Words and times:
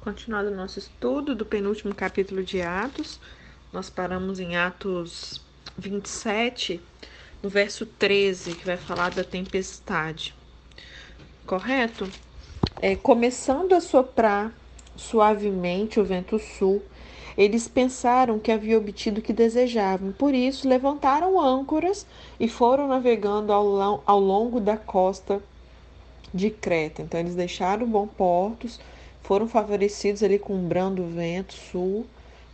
Continuado 0.00 0.48
o 0.48 0.56
nosso 0.56 0.78
estudo 0.78 1.34
do 1.34 1.44
penúltimo 1.44 1.94
capítulo 1.94 2.42
de 2.42 2.62
Atos, 2.62 3.20
nós 3.70 3.90
paramos 3.90 4.40
em 4.40 4.56
Atos 4.56 5.42
27, 5.76 6.80
no 7.42 7.50
verso 7.50 7.84
13, 7.84 8.54
que 8.54 8.64
vai 8.64 8.78
falar 8.78 9.10
da 9.10 9.22
tempestade. 9.22 10.34
Correto? 11.44 12.08
É, 12.80 12.96
começando 12.96 13.74
a 13.74 13.80
soprar 13.80 14.54
suavemente 14.96 16.00
o 16.00 16.04
vento 16.04 16.38
sul, 16.38 16.82
eles 17.36 17.68
pensaram 17.68 18.38
que 18.38 18.50
havia 18.50 18.78
obtido 18.78 19.20
o 19.20 19.22
que 19.22 19.34
desejavam, 19.34 20.12
por 20.12 20.34
isso 20.34 20.66
levantaram 20.66 21.38
âncoras 21.38 22.06
e 22.38 22.48
foram 22.48 22.88
navegando 22.88 23.52
ao, 23.52 24.18
longo 24.18 24.60
da 24.60 24.78
costa 24.78 25.42
de 26.32 26.48
Creta. 26.48 27.02
Então, 27.02 27.20
eles 27.20 27.34
deixaram 27.34 27.86
bons 27.86 28.08
portos 28.16 28.80
foram 29.22 29.46
favorecidos 29.46 30.22
ali 30.22 30.38
com 30.38 30.54
um 30.54 30.66
brando 30.66 31.04
vento 31.04 31.54
sul 31.54 32.06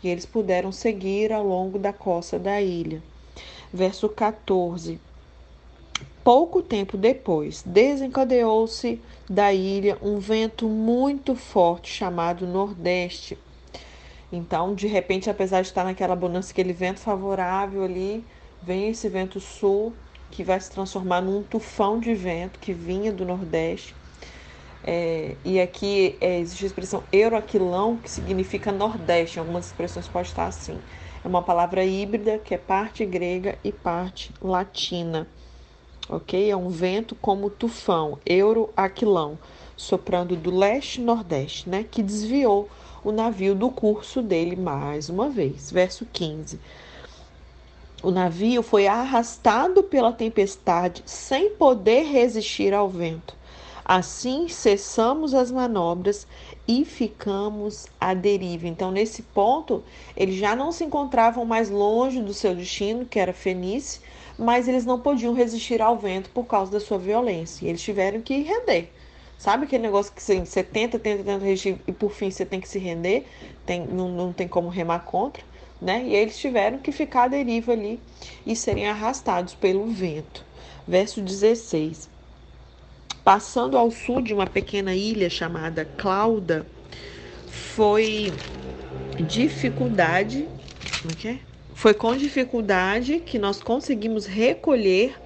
e 0.02 0.08
eles 0.08 0.26
puderam 0.26 0.70
seguir 0.70 1.32
ao 1.32 1.44
longo 1.44 1.78
da 1.78 1.92
costa 1.92 2.38
da 2.38 2.60
ilha. 2.60 3.02
Verso 3.72 4.08
14. 4.08 5.00
Pouco 6.22 6.60
tempo 6.60 6.96
depois, 6.96 7.62
desencadeou-se 7.64 9.00
da 9.28 9.52
ilha 9.52 9.96
um 10.02 10.18
vento 10.18 10.68
muito 10.68 11.34
forte 11.34 11.90
chamado 11.90 12.46
Nordeste. 12.46 13.38
Então, 14.32 14.74
de 14.74 14.86
repente, 14.86 15.30
apesar 15.30 15.62
de 15.62 15.68
estar 15.68 15.84
naquela 15.84 16.14
abundância, 16.14 16.52
aquele 16.52 16.72
vento 16.72 16.98
favorável 17.00 17.84
ali, 17.84 18.24
vem 18.60 18.88
esse 18.88 19.08
vento 19.08 19.38
sul 19.38 19.92
que 20.30 20.42
vai 20.42 20.60
se 20.60 20.70
transformar 20.70 21.20
num 21.20 21.42
tufão 21.42 22.00
de 22.00 22.12
vento 22.12 22.58
que 22.58 22.72
vinha 22.72 23.12
do 23.12 23.24
Nordeste 23.24 23.94
é, 24.84 25.34
e 25.44 25.60
aqui 25.60 26.16
é, 26.20 26.38
existe 26.38 26.64
a 26.64 26.66
expressão 26.68 27.02
euroaquilão, 27.12 27.96
que 27.96 28.10
significa 28.10 28.70
nordeste. 28.70 29.36
Em 29.36 29.40
algumas 29.40 29.66
expressões 29.66 30.06
pode 30.06 30.28
estar 30.28 30.46
assim. 30.46 30.78
É 31.24 31.28
uma 31.28 31.42
palavra 31.42 31.84
híbrida 31.84 32.38
que 32.38 32.54
é 32.54 32.58
parte 32.58 33.04
grega 33.04 33.58
e 33.64 33.72
parte 33.72 34.32
latina. 34.40 35.26
Ok? 36.08 36.50
É 36.50 36.56
um 36.56 36.68
vento 36.68 37.16
como 37.16 37.50
tufão, 37.50 38.18
euroaquilão, 38.24 39.36
soprando 39.76 40.36
do 40.36 40.56
leste-nordeste, 40.56 41.68
né? 41.68 41.84
Que 41.90 42.00
desviou 42.00 42.68
o 43.02 43.10
navio 43.10 43.56
do 43.56 43.70
curso 43.70 44.22
dele 44.22 44.54
mais 44.54 45.08
uma 45.08 45.28
vez. 45.28 45.68
Verso 45.70 46.06
15. 46.12 46.60
O 48.04 48.12
navio 48.12 48.62
foi 48.62 48.86
arrastado 48.86 49.82
pela 49.82 50.12
tempestade 50.12 51.02
sem 51.06 51.50
poder 51.50 52.04
resistir 52.04 52.72
ao 52.72 52.88
vento 52.88 53.34
Assim 53.88 54.48
cessamos 54.48 55.32
as 55.32 55.52
manobras 55.52 56.26
e 56.66 56.84
ficamos 56.84 57.86
à 58.00 58.14
deriva. 58.14 58.66
Então, 58.66 58.90
nesse 58.90 59.22
ponto, 59.22 59.84
eles 60.16 60.34
já 60.34 60.56
não 60.56 60.72
se 60.72 60.82
encontravam 60.82 61.44
mais 61.44 61.70
longe 61.70 62.20
do 62.20 62.34
seu 62.34 62.52
destino, 62.52 63.06
que 63.06 63.20
era 63.20 63.32
Fenice, 63.32 64.00
mas 64.36 64.66
eles 64.66 64.84
não 64.84 64.98
podiam 64.98 65.34
resistir 65.34 65.80
ao 65.80 65.96
vento 65.96 66.30
por 66.30 66.46
causa 66.46 66.72
da 66.72 66.80
sua 66.80 66.98
violência. 66.98 67.64
E 67.64 67.68
eles 67.68 67.80
tiveram 67.80 68.20
que 68.20 68.42
render. 68.42 68.92
Sabe 69.38 69.66
aquele 69.66 69.84
negócio 69.84 70.12
que 70.12 70.20
você 70.20 70.64
tenta, 70.64 70.98
tenta, 70.98 71.22
tenta 71.22 71.44
resistir 71.44 71.80
e 71.86 71.92
por 71.92 72.10
fim 72.10 72.28
você 72.28 72.44
tem 72.44 72.60
que 72.60 72.68
se 72.68 72.80
render? 72.80 73.24
Tem, 73.64 73.86
não, 73.86 74.08
não 74.08 74.32
tem 74.32 74.48
como 74.48 74.68
remar 74.68 75.04
contra, 75.04 75.44
né? 75.80 76.02
E 76.04 76.12
eles 76.12 76.36
tiveram 76.36 76.78
que 76.78 76.90
ficar 76.90 77.24
à 77.24 77.28
deriva 77.28 77.70
ali 77.70 78.00
e 78.44 78.56
serem 78.56 78.88
arrastados 78.88 79.54
pelo 79.54 79.86
vento. 79.86 80.44
Verso 80.88 81.20
16. 81.20 82.15
Passando 83.26 83.76
ao 83.76 83.90
sul 83.90 84.22
de 84.22 84.32
uma 84.32 84.46
pequena 84.46 84.94
ilha 84.94 85.28
chamada 85.28 85.84
Clauda, 85.84 86.64
foi 87.48 88.32
dificuldade, 89.26 90.48
okay? 91.04 91.32
É 91.32 91.38
foi 91.74 91.92
com 91.92 92.14
dificuldade 92.14 93.18
que 93.18 93.36
nós 93.36 93.60
conseguimos 93.60 94.26
recolher 94.26 95.16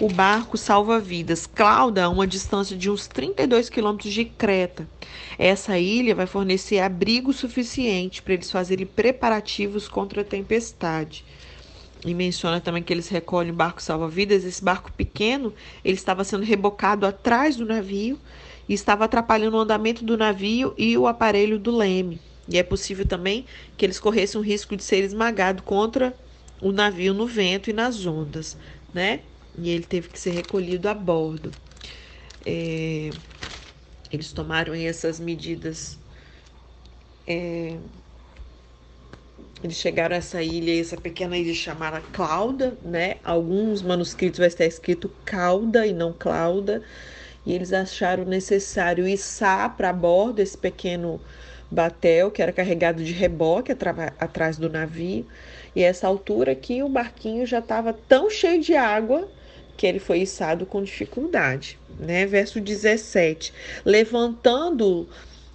o 0.00 0.08
barco 0.08 0.56
salva-vidas. 0.56 1.48
Clauda, 1.48 2.04
a 2.04 2.08
uma 2.08 2.28
distância 2.28 2.76
de 2.76 2.88
uns 2.88 3.08
32 3.08 3.68
quilômetros 3.68 4.14
de 4.14 4.24
Creta. 4.24 4.88
Essa 5.36 5.76
ilha 5.80 6.14
vai 6.14 6.28
fornecer 6.28 6.78
abrigo 6.78 7.32
suficiente 7.32 8.22
para 8.22 8.34
eles 8.34 8.52
fazerem 8.52 8.86
preparativos 8.86 9.88
contra 9.88 10.20
a 10.20 10.24
tempestade 10.24 11.24
e 12.04 12.14
menciona 12.14 12.60
também 12.60 12.82
que 12.82 12.92
eles 12.92 13.08
recolhem 13.08 13.52
barco 13.52 13.82
salva-vidas. 13.82 14.44
Esse 14.44 14.62
barco 14.62 14.92
pequeno, 14.92 15.54
ele 15.84 15.96
estava 15.96 16.24
sendo 16.24 16.44
rebocado 16.44 17.06
atrás 17.06 17.56
do 17.56 17.64
navio 17.66 18.20
e 18.68 18.74
estava 18.74 19.04
atrapalhando 19.04 19.56
o 19.56 19.60
andamento 19.60 20.04
do 20.04 20.16
navio 20.16 20.74
e 20.78 20.96
o 20.96 21.06
aparelho 21.06 21.58
do 21.58 21.76
leme. 21.76 22.22
E 22.48 22.58
é 22.58 22.62
possível 22.62 23.06
também 23.06 23.46
que 23.76 23.84
eles 23.84 23.98
corressem 24.00 24.40
o 24.40 24.44
risco 24.44 24.76
de 24.76 24.82
ser 24.84 25.04
esmagado 25.04 25.62
contra 25.62 26.18
o 26.60 26.72
navio 26.72 27.14
no 27.14 27.26
vento 27.26 27.70
e 27.70 27.72
nas 27.72 28.04
ondas, 28.06 28.56
né? 28.92 29.24
E 29.56 29.68
ele 29.70 29.84
teve 29.84 30.08
que 30.10 30.18
ser 30.18 30.30
recolhido 30.30 30.88
a 30.88 30.94
bordo. 30.94 31.54
É, 32.44 33.14
eles 34.10 34.32
tomaram 34.32 34.74
essas 34.74 35.20
medidas 35.20 36.00
é, 37.26 37.78
eles 39.62 39.76
chegaram 39.76 40.14
a 40.14 40.18
essa 40.18 40.42
ilha, 40.42 40.80
essa 40.80 40.96
pequena 40.96 41.36
ilha 41.36 41.52
chamada 41.52 42.00
Clauda, 42.12 42.78
né? 42.82 43.16
Alguns 43.24 43.82
manuscritos 43.82 44.38
vai 44.38 44.48
estar 44.48 44.64
escrito 44.64 45.10
Cauda 45.24 45.86
e 45.86 45.92
não 45.92 46.12
Clauda. 46.12 46.82
E 47.44 47.52
eles 47.52 47.72
acharam 47.72 48.24
necessário 48.24 49.08
içar 49.08 49.76
para 49.76 49.92
bordo 49.92 50.40
esse 50.40 50.56
pequeno 50.56 51.20
batel 51.70 52.30
que 52.30 52.40
era 52.40 52.52
carregado 52.52 53.02
de 53.02 53.12
reboque 53.12 53.72
atrás 54.18 54.56
do 54.56 54.70
navio. 54.70 55.26
E 55.74 55.82
essa 55.82 56.06
altura 56.06 56.52
aqui 56.52 56.82
o 56.82 56.88
barquinho 56.88 57.44
já 57.44 57.58
estava 57.58 57.92
tão 57.92 58.30
cheio 58.30 58.60
de 58.60 58.76
água 58.76 59.28
que 59.76 59.86
ele 59.86 59.98
foi 59.98 60.20
içado 60.20 60.66
com 60.66 60.82
dificuldade, 60.82 61.78
né? 61.98 62.26
Verso 62.26 62.60
17. 62.60 63.52
Levantando 63.84 65.08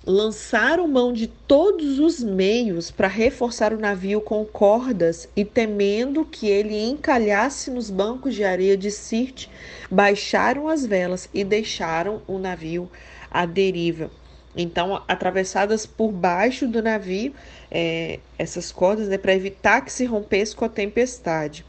lançaram 0.05 0.87
mão 0.87 1.13
de 1.13 1.27
todos 1.27 1.97
os 1.97 2.21
meios 2.21 2.91
para 2.91 3.07
reforçar 3.07 3.73
o 3.73 3.79
navio 3.79 4.19
com 4.19 4.43
cordas 4.43 5.29
e, 5.35 5.45
temendo 5.45 6.25
que 6.25 6.47
ele 6.47 6.77
encalhasse 6.83 7.71
nos 7.71 7.89
bancos 7.89 8.35
de 8.35 8.43
areia 8.43 8.75
de 8.75 8.91
Sirte, 8.91 9.49
baixaram 9.89 10.67
as 10.67 10.85
velas 10.85 11.29
e 11.33 11.43
deixaram 11.43 12.21
o 12.27 12.37
navio 12.37 12.89
à 13.31 13.45
deriva. 13.45 14.11
Então, 14.55 15.01
atravessadas 15.07 15.85
por 15.85 16.11
baixo 16.11 16.67
do 16.67 16.81
navio, 16.81 17.33
é, 17.71 18.19
essas 18.37 18.71
cordas 18.71 19.07
né, 19.07 19.17
para 19.17 19.33
evitar 19.33 19.81
que 19.81 19.91
se 19.91 20.05
rompesse 20.05 20.55
com 20.55 20.65
a 20.65 20.69
tempestade. 20.69 21.65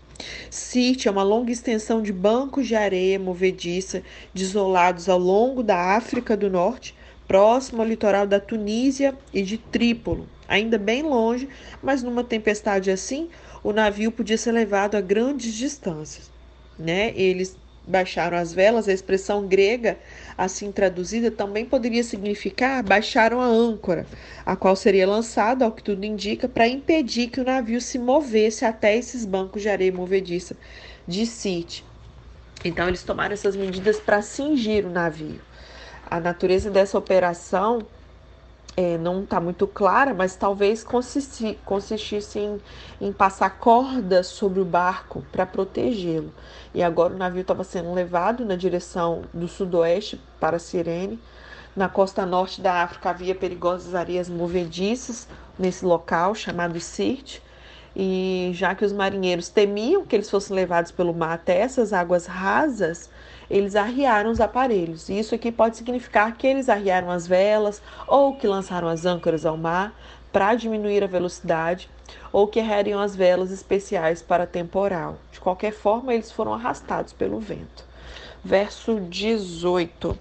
Sirte 0.51 1.09
é 1.09 1.11
uma 1.11 1.22
longa 1.22 1.51
extensão 1.51 2.03
de 2.03 2.12
bancos 2.12 2.66
de 2.66 2.75
areia 2.75 3.19
movediça 3.19 4.03
desolados 4.33 5.09
ao 5.09 5.19
longo 5.19 5.62
da 5.62 5.97
África 5.97 6.37
do 6.37 6.51
Norte, 6.51 6.95
próximo 7.27 7.83
ao 7.83 7.89
litoral 7.89 8.27
da 8.27 8.41
Tunísia 8.41 9.15
e 9.33 9.43
de 9.43 9.59
Trípolo, 9.59 10.29
ainda 10.49 10.79
bem 10.79 11.03
longe, 11.03 11.49
mas 11.83 12.03
numa 12.03 12.23
tempestade 12.23 12.91
assim, 12.91 13.29
o 13.62 13.73
navio 13.73 14.12
podia 14.12 14.37
ser 14.37 14.53
levado 14.53 14.95
a 14.95 15.01
grandes 15.01 15.55
distâncias. 15.55 16.31
Né? 16.79 17.13
Eles 17.17 17.57
baixaram 17.87 18.37
as 18.37 18.53
velas, 18.53 18.89
a 18.89 18.93
expressão 18.93 19.47
grega, 19.47 19.99
assim 20.37 20.73
traduzida, 20.73 21.31
também 21.31 21.65
poderia 21.65 22.03
significar 22.03 22.83
baixaram 22.83 23.41
a 23.41 23.47
âncora, 23.47 24.07
a 24.45 24.57
qual 24.57 24.75
seria 24.75 25.07
lançada, 25.07 25.65
ao 25.65 25.73
que 25.73 25.83
tudo 25.83 26.05
indica, 26.05 26.49
para 26.49 26.67
impedir 26.67 27.29
que 27.29 27.41
o 27.41 27.45
navio 27.45 27.81
se 27.81 27.99
movesse 27.99 28.65
até 28.65 28.97
esses 28.97 29.25
bancos 29.25 29.63
de 29.63 29.69
areia 29.69 29.93
movediça 29.93 30.57
de 31.07 31.27
Site. 31.27 31.84
Então, 32.65 32.89
eles 32.89 33.03
tomaram 33.03 33.34
essas 33.34 33.55
medidas 33.55 34.01
para 34.01 34.23
cingir 34.23 34.87
o 34.87 34.91
navio. 34.91 35.41
A 36.15 36.21
natureza 36.21 36.71
dessa 36.71 36.97
operação 36.97 37.81
é, 38.77 38.97
não 38.97 39.25
está 39.25 39.41
muito 39.41 39.67
clara, 39.67 40.15
mas 40.15 40.37
talvez 40.37 40.84
consisti, 40.84 41.59
consistisse 41.65 42.39
em, 42.39 42.61
em 43.01 43.13
passar 43.13 43.59
cordas 43.59 44.28
sobre 44.28 44.61
o 44.61 44.65
barco 44.65 45.25
para 45.33 45.45
protegê-lo. 45.45 46.33
E 46.72 46.84
agora 46.84 47.15
o 47.15 47.19
navio 47.19 47.41
estava 47.41 47.65
sendo 47.65 47.93
levado 47.93 48.45
na 48.45 48.55
direção 48.55 49.25
do 49.34 49.49
sudoeste 49.49 50.21
para 50.39 50.61
Cirene. 50.61 51.19
Na 51.75 51.89
costa 51.89 52.25
norte 52.25 52.60
da 52.60 52.84
África 52.84 53.10
havia 53.10 53.34
perigosas 53.34 53.93
areias 53.93 54.28
movediças 54.28 55.27
nesse 55.59 55.84
local 55.84 56.33
chamado 56.33 56.78
Sirte. 56.78 57.43
E 57.97 58.51
já 58.55 58.75
que 58.75 58.85
os 58.85 58.93
marinheiros 58.93 59.49
temiam 59.49 60.05
que 60.05 60.17
eles 60.17 60.29
fossem 60.29 60.57
levados 60.57 60.91
pelo 60.91 61.15
mar 61.15 61.35
até 61.35 61.59
essas 61.59 61.93
águas 61.93 62.27
rasas, 62.27 63.09
eles 63.49 63.77
arriaram 63.77 64.31
os 64.31 64.41
aparelhos. 64.41 65.09
Isso 65.09 65.35
aqui 65.35 65.53
pode 65.53 65.77
significar 65.77 66.37
que 66.37 66.47
eles 66.47 66.69
arriaram 66.69 67.11
as 67.11 67.27
velas 67.27 67.81
ou 68.07 68.35
que 68.35 68.47
lançaram 68.47 68.89
as 68.89 69.05
âncoras 69.05 69.47
ao 69.47 69.57
mar 69.57 69.95
para 70.33 70.55
diminuir 70.55 71.05
a 71.05 71.07
velocidade 71.07 71.89
ou 72.33 72.49
que 72.49 72.59
arriaram 72.59 73.01
as 73.01 73.15
velas 73.15 73.53
especiais 73.53 74.21
para 74.21 74.47
temporal. 74.47 75.17
De 75.31 75.39
qualquer 75.39 75.73
forma, 75.73 76.13
eles 76.13 76.33
foram 76.33 76.53
arrastados 76.53 77.13
pelo 77.13 77.39
vento. 77.39 77.85
Verso 78.45 79.01
18. 79.01 80.19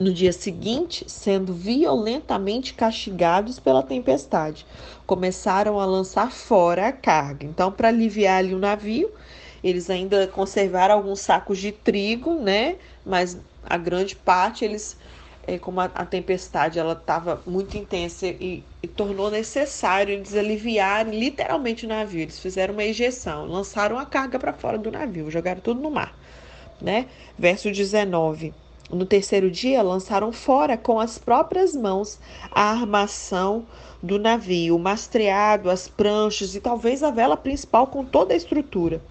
No 0.00 0.12
dia 0.12 0.32
seguinte, 0.32 1.04
sendo 1.08 1.52
violentamente 1.54 2.74
castigados 2.74 3.58
pela 3.58 3.82
tempestade, 3.82 4.66
começaram 5.06 5.78
a 5.78 5.84
lançar 5.84 6.32
fora 6.32 6.88
a 6.88 6.92
carga. 6.92 7.46
Então, 7.46 7.70
para 7.70 7.88
aliviar 7.88 8.38
ali 8.38 8.54
o 8.54 8.58
navio, 8.58 9.10
eles 9.62 9.88
ainda 9.88 10.26
conservaram 10.26 10.94
alguns 10.94 11.20
sacos 11.20 11.58
de 11.58 11.72
trigo, 11.72 12.34
né? 12.34 12.76
Mas 13.04 13.38
a 13.64 13.76
grande 13.76 14.16
parte 14.16 14.64
eles 14.64 14.96
é, 15.46 15.58
como 15.58 15.80
a, 15.80 15.84
a, 15.84 16.06
tempestade 16.06 16.78
ela 16.78 16.94
estava 16.94 17.42
muito 17.46 17.76
intensa 17.76 18.26
e, 18.26 18.64
e, 18.82 18.88
tornou 18.88 19.30
necessário 19.30 20.12
eles 20.12 20.34
aliviarem 20.34 21.18
literalmente 21.18 21.84
o 21.84 21.88
navio. 21.88 22.22
Eles 22.22 22.38
fizeram 22.38 22.72
uma 22.72 22.84
ejeção, 22.84 23.46
lançaram 23.46 23.98
a 23.98 24.06
carga 24.06 24.38
para 24.38 24.52
fora 24.52 24.78
do 24.78 24.90
navio, 24.90 25.30
jogaram 25.30 25.60
tudo 25.60 25.80
no 25.80 25.90
mar. 25.90 26.16
Né? 26.80 27.06
Verso 27.38 27.70
19. 27.70 28.54
No 28.94 29.04
terceiro 29.04 29.50
dia, 29.50 29.82
lançaram 29.82 30.30
fora 30.30 30.76
com 30.76 31.00
as 31.00 31.18
próprias 31.18 31.74
mãos 31.74 32.20
a 32.50 32.70
armação 32.70 33.66
do 34.00 34.18
navio, 34.20 34.76
o 34.76 34.78
mastreado, 34.78 35.68
as 35.68 35.88
pranchas 35.88 36.54
e 36.54 36.60
talvez 36.60 37.02
a 37.02 37.10
vela 37.10 37.36
principal 37.36 37.88
com 37.88 38.04
toda 38.04 38.34
a 38.34 38.36
estrutura. 38.36 39.02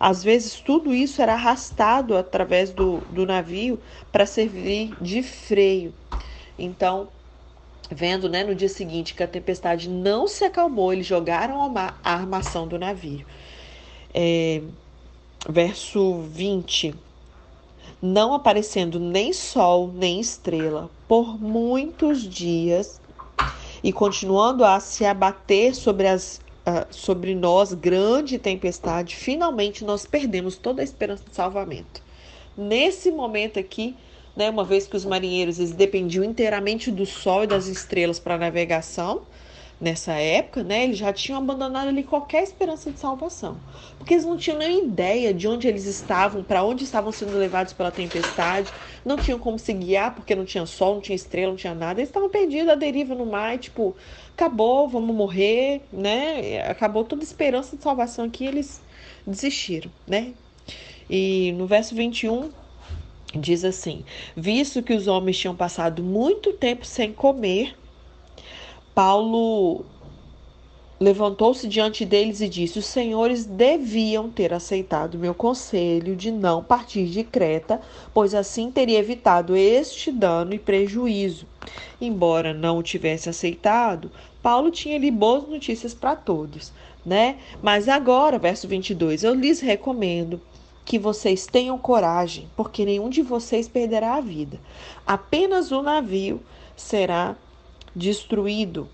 Às 0.00 0.24
vezes, 0.24 0.58
tudo 0.60 0.94
isso 0.94 1.20
era 1.20 1.34
arrastado 1.34 2.16
através 2.16 2.70
do, 2.70 2.98
do 3.10 3.26
navio 3.26 3.78
para 4.10 4.24
servir 4.24 4.96
de 5.00 5.22
freio. 5.22 5.92
Então, 6.58 7.08
vendo 7.90 8.30
né, 8.30 8.42
no 8.42 8.54
dia 8.54 8.68
seguinte 8.70 9.14
que 9.14 9.22
a 9.22 9.28
tempestade 9.28 9.88
não 9.88 10.26
se 10.26 10.44
acalmou, 10.44 10.92
eles 10.92 11.06
jogaram 11.06 11.60
ao 11.60 11.68
mar 11.68 12.00
a 12.02 12.14
armação 12.14 12.66
do 12.66 12.78
navio. 12.78 13.26
É, 14.14 14.62
verso 15.48 16.22
20 16.22 17.05
não 18.00 18.34
aparecendo 18.34 19.00
nem 19.00 19.32
sol 19.32 19.90
nem 19.94 20.20
estrela 20.20 20.90
por 21.08 21.40
muitos 21.40 22.22
dias 22.22 23.00
e 23.82 23.92
continuando 23.92 24.64
a 24.64 24.80
se 24.80 25.04
abater 25.04 25.74
sobre, 25.74 26.06
as, 26.06 26.40
uh, 26.66 26.86
sobre 26.90 27.34
nós 27.34 27.72
grande 27.72 28.38
tempestade, 28.38 29.14
finalmente 29.14 29.84
nós 29.84 30.04
perdemos 30.04 30.56
toda 30.56 30.82
a 30.82 30.84
esperança 30.84 31.24
de 31.28 31.34
salvamento. 31.34 32.02
Nesse 32.56 33.10
momento 33.10 33.58
aqui, 33.58 33.94
né, 34.34 34.50
uma 34.50 34.64
vez 34.64 34.86
que 34.86 34.96
os 34.96 35.04
marinheiros 35.04 35.58
eles 35.58 35.72
dependiam 35.72 36.24
inteiramente 36.24 36.90
do 36.90 37.06
sol 37.06 37.44
e 37.44 37.46
das 37.46 37.66
estrelas 37.66 38.18
para 38.18 38.36
navegação, 38.36 39.22
nessa 39.80 40.12
época, 40.14 40.62
né, 40.62 40.84
eles 40.84 40.96
já 40.96 41.12
tinham 41.12 41.38
abandonado 41.38 41.88
ali 41.88 42.02
qualquer 42.02 42.42
esperança 42.42 42.90
de 42.90 42.98
salvação, 42.98 43.58
porque 43.98 44.14
eles 44.14 44.24
não 44.24 44.36
tinham 44.36 44.58
nem 44.58 44.86
ideia 44.86 45.34
de 45.34 45.46
onde 45.46 45.68
eles 45.68 45.84
estavam, 45.84 46.42
para 46.42 46.64
onde 46.64 46.84
estavam 46.84 47.12
sendo 47.12 47.36
levados 47.36 47.72
pela 47.72 47.90
tempestade, 47.90 48.72
não 49.04 49.18
tinham 49.18 49.38
como 49.38 49.58
se 49.58 49.72
guiar 49.72 50.14
porque 50.14 50.34
não 50.34 50.44
tinha 50.44 50.64
sol, 50.64 50.94
não 50.94 51.00
tinha 51.00 51.16
estrela, 51.16 51.50
não 51.50 51.56
tinha 51.56 51.74
nada, 51.74 52.00
eles 52.00 52.08
estavam 52.08 52.30
perdidos 52.30 52.68
à 52.70 52.74
deriva 52.74 53.14
no 53.14 53.26
mar, 53.26 53.54
e, 53.54 53.58
tipo, 53.58 53.94
acabou, 54.32 54.88
vamos 54.88 55.14
morrer, 55.14 55.82
né? 55.92 56.62
Acabou 56.68 57.04
toda 57.04 57.22
esperança 57.22 57.76
de 57.76 57.82
salvação 57.82 58.24
aqui, 58.24 58.46
eles 58.46 58.82
desistiram, 59.26 59.90
né? 60.06 60.32
E 61.08 61.52
no 61.52 61.66
verso 61.66 61.94
21 61.94 62.50
diz 63.34 63.64
assim: 63.64 64.04
Visto 64.36 64.82
que 64.82 64.92
os 64.92 65.06
homens 65.06 65.38
tinham 65.38 65.54
passado 65.54 66.02
muito 66.02 66.52
tempo 66.54 66.84
sem 66.84 67.12
comer, 67.12 67.76
Paulo 68.96 69.84
levantou-se 70.98 71.68
diante 71.68 72.02
deles 72.02 72.40
e 72.40 72.48
disse: 72.48 72.78
Os 72.78 72.86
senhores 72.86 73.44
deviam 73.44 74.30
ter 74.30 74.54
aceitado 74.54 75.18
meu 75.18 75.34
conselho 75.34 76.16
de 76.16 76.30
não 76.30 76.64
partir 76.64 77.04
de 77.04 77.22
Creta, 77.22 77.78
pois 78.14 78.34
assim 78.34 78.70
teria 78.70 78.98
evitado 78.98 79.54
este 79.54 80.10
dano 80.10 80.54
e 80.54 80.58
prejuízo. 80.58 81.46
Embora 82.00 82.54
não 82.54 82.78
o 82.78 82.82
tivesse 82.82 83.28
aceitado, 83.28 84.10
Paulo 84.42 84.70
tinha 84.70 84.96
ali 84.96 85.10
boas 85.10 85.46
notícias 85.46 85.92
para 85.92 86.16
todos, 86.16 86.72
né? 87.04 87.36
Mas 87.62 87.90
agora, 87.90 88.38
verso 88.38 88.66
22, 88.66 89.24
eu 89.24 89.34
lhes 89.34 89.60
recomendo 89.60 90.40
que 90.86 90.98
vocês 90.98 91.44
tenham 91.44 91.76
coragem, 91.76 92.48
porque 92.56 92.86
nenhum 92.86 93.10
de 93.10 93.20
vocês 93.20 93.68
perderá 93.68 94.14
a 94.14 94.22
vida. 94.22 94.58
Apenas 95.06 95.70
o 95.70 95.82
navio 95.82 96.40
será 96.74 97.36
destruído. 97.96 98.88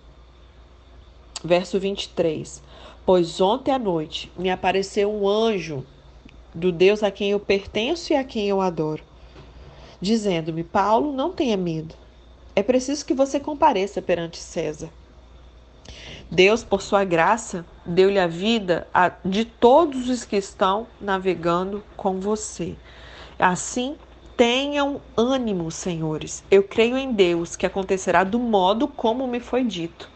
Verso 1.44 1.81
23. 1.81 2.62
Pois 3.04 3.40
ontem 3.40 3.72
à 3.72 3.78
noite 3.78 4.31
me 4.38 4.49
apareceu 4.49 5.12
um 5.12 5.28
anjo 5.28 5.84
do 6.54 6.70
Deus 6.70 7.02
a 7.02 7.10
quem 7.10 7.32
eu 7.32 7.40
pertenço 7.40 8.12
e 8.12 8.16
a 8.16 8.22
quem 8.22 8.49
eu 8.49 8.60
adoro, 8.60 9.02
dizendo-me: 10.00 10.62
Paulo, 10.62 11.12
não 11.12 11.32
tenha 11.32 11.56
medo. 11.56 11.96
É 12.54 12.62
preciso 12.62 13.04
que 13.04 13.14
você 13.14 13.40
compareça 13.40 14.00
perante 14.00 14.38
César. 14.38 14.90
Deus, 16.31 16.62
por 16.62 16.81
sua 16.81 17.04
graça, 17.04 17.66
deu-lhe 17.84 18.19
a 18.19 18.26
vida 18.26 18.87
de 19.25 19.44
todos 19.44 20.08
os 20.08 20.25
que 20.25 20.37
estão 20.37 20.87
navegando 21.00 21.82
com 21.96 22.20
você. 22.20 22.76
Assim, 23.38 23.96
Tenham 24.37 25.00
ânimo, 25.17 25.70
senhores. 25.70 26.43
Eu 26.50 26.62
creio 26.62 26.96
em 26.96 27.12
Deus 27.12 27.55
que 27.55 27.67
acontecerá 27.67 28.25
do 28.25 28.38
modo 28.38 28.88
como 28.88 29.26
me 29.26 29.40
foi 29.40 29.64
dito. 29.64 30.08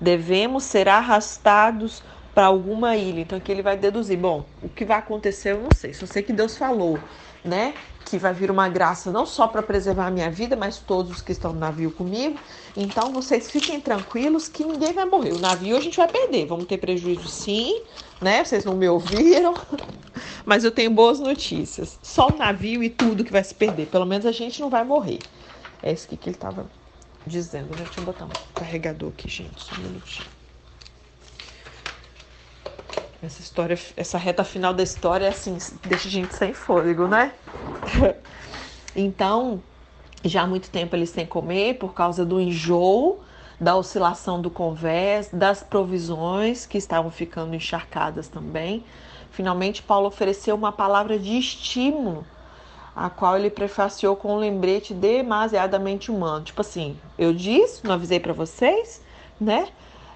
Devemos 0.00 0.64
ser 0.64 0.88
arrastados 0.88 2.02
para 2.34 2.46
alguma 2.46 2.96
ilha. 2.96 3.20
Então 3.20 3.38
aqui 3.38 3.50
ele 3.50 3.62
vai 3.62 3.76
deduzir, 3.76 4.16
bom, 4.16 4.44
o 4.62 4.68
que 4.68 4.84
vai 4.84 4.98
acontecer 4.98 5.52
eu 5.52 5.60
não 5.62 5.72
sei. 5.72 5.92
Só 5.92 6.06
sei 6.06 6.22
que 6.22 6.32
Deus 6.32 6.56
falou, 6.56 6.98
né? 7.44 7.74
Que 8.04 8.16
vai 8.18 8.32
vir 8.32 8.50
uma 8.50 8.68
graça 8.68 9.10
não 9.10 9.26
só 9.26 9.48
para 9.48 9.62
preservar 9.62 10.06
a 10.06 10.10
minha 10.10 10.30
vida, 10.30 10.54
mas 10.54 10.78
todos 10.78 11.10
os 11.10 11.20
que 11.20 11.32
estão 11.32 11.52
no 11.52 11.58
navio 11.58 11.90
comigo. 11.90 12.38
Então 12.76 13.12
vocês 13.12 13.50
fiquem 13.50 13.80
tranquilos 13.80 14.48
que 14.48 14.64
ninguém 14.64 14.92
vai 14.92 15.04
morrer. 15.04 15.32
O 15.32 15.38
navio 15.38 15.76
a 15.76 15.80
gente 15.80 15.96
vai 15.96 16.06
perder, 16.06 16.46
vamos 16.46 16.66
ter 16.66 16.78
prejuízo 16.78 17.26
sim, 17.26 17.82
né? 18.20 18.44
Vocês 18.44 18.64
não 18.64 18.76
me 18.76 18.88
ouviram. 18.88 19.54
Mas 20.44 20.64
eu 20.64 20.70
tenho 20.70 20.90
boas 20.90 21.20
notícias. 21.20 21.98
Só 22.02 22.28
o 22.28 22.36
navio 22.36 22.82
e 22.82 22.90
tudo 22.90 23.24
que 23.24 23.32
vai 23.32 23.44
se 23.44 23.54
perder. 23.54 23.86
Pelo 23.86 24.06
menos 24.06 24.26
a 24.26 24.32
gente 24.32 24.60
não 24.60 24.70
vai 24.70 24.84
morrer. 24.84 25.18
É 25.82 25.92
isso 25.92 26.08
que, 26.08 26.14
ele 26.28 26.34
estava 26.34 26.66
dizendo? 27.26 27.68
Deixa 27.76 28.00
eu 28.00 28.04
botar 28.04 28.24
um 28.24 28.30
carregador 28.54 29.10
aqui, 29.10 29.28
gente. 29.28 29.62
Só 29.62 29.74
um 29.76 29.84
minutinho. 29.84 30.28
Essa 33.22 33.40
história, 33.40 33.78
essa 33.96 34.16
reta 34.16 34.44
final 34.44 34.72
da 34.72 34.82
história, 34.82 35.26
é 35.26 35.28
assim, 35.28 35.58
deixa 35.84 36.06
a 36.06 36.10
gente 36.10 36.34
sem 36.34 36.54
fôlego, 36.54 37.08
né? 37.08 37.32
então, 38.94 39.60
já 40.24 40.42
há 40.42 40.46
muito 40.46 40.70
tempo 40.70 40.94
eles 40.94 41.10
sem 41.10 41.26
comer 41.26 41.74
por 41.74 41.94
causa 41.94 42.24
do 42.24 42.40
enjoo, 42.40 43.20
da 43.60 43.76
oscilação 43.76 44.40
do 44.40 44.50
convés, 44.50 45.28
das 45.32 45.62
provisões 45.62 46.64
que 46.64 46.78
estavam 46.78 47.10
ficando 47.10 47.54
encharcadas 47.54 48.28
também. 48.28 48.84
Finalmente, 49.30 49.82
Paulo 49.82 50.06
ofereceu 50.06 50.54
uma 50.54 50.72
palavra 50.72 51.18
de 51.18 51.36
estímulo, 51.38 52.24
a 52.94 53.10
qual 53.10 53.36
ele 53.36 53.50
prefaciou 53.50 54.16
com 54.16 54.34
um 54.34 54.38
lembrete 54.38 54.94
demasiadamente 54.94 56.10
humano. 56.10 56.44
Tipo 56.44 56.60
assim, 56.60 56.96
eu 57.16 57.32
disse, 57.32 57.84
não 57.84 57.94
avisei 57.94 58.20
para 58.20 58.32
vocês, 58.32 59.02
né? 59.40 59.68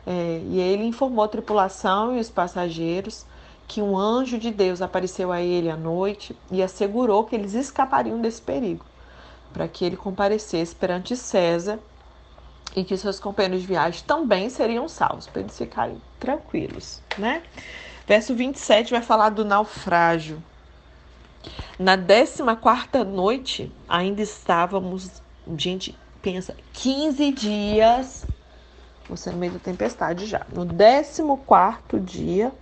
É, 0.04 0.42
e 0.44 0.58
ele 0.58 0.84
informou 0.84 1.24
a 1.24 1.28
tripulação 1.28 2.16
e 2.16 2.20
os 2.20 2.28
passageiros 2.28 3.24
que 3.68 3.80
um 3.80 3.96
anjo 3.96 4.36
de 4.36 4.50
Deus 4.50 4.82
apareceu 4.82 5.30
a 5.30 5.40
ele 5.40 5.70
à 5.70 5.76
noite 5.76 6.36
e 6.50 6.62
assegurou 6.62 7.24
que 7.24 7.36
eles 7.36 7.54
escapariam 7.54 8.20
desse 8.20 8.42
perigo, 8.42 8.84
para 9.52 9.68
que 9.68 9.84
ele 9.84 9.96
comparecesse 9.96 10.74
perante 10.74 11.16
César 11.16 11.78
e 12.74 12.84
que 12.84 12.96
seus 12.96 13.20
companheiros 13.20 13.62
de 13.62 13.66
viagem 13.66 14.02
também 14.06 14.48
seriam 14.48 14.88
salvos, 14.88 15.26
para 15.26 15.40
eles 15.40 15.56
ficarem 15.56 16.00
tranquilos, 16.18 17.02
né? 17.18 17.42
Verso 18.06 18.34
27 18.34 18.90
vai 18.90 19.02
falar 19.02 19.30
do 19.30 19.44
naufrágio. 19.44 20.42
Na 21.78 21.96
14 21.96 23.04
noite, 23.04 23.72
ainda 23.88 24.22
estávamos, 24.22 25.22
gente, 25.56 25.96
pensa, 26.20 26.56
15 26.72 27.32
dias, 27.32 28.26
você 29.08 29.30
no 29.30 29.38
meio 29.38 29.52
da 29.52 29.58
tempestade 29.58 30.26
já. 30.26 30.46
No 30.52 30.64
14 30.66 32.00
dia, 32.00 32.52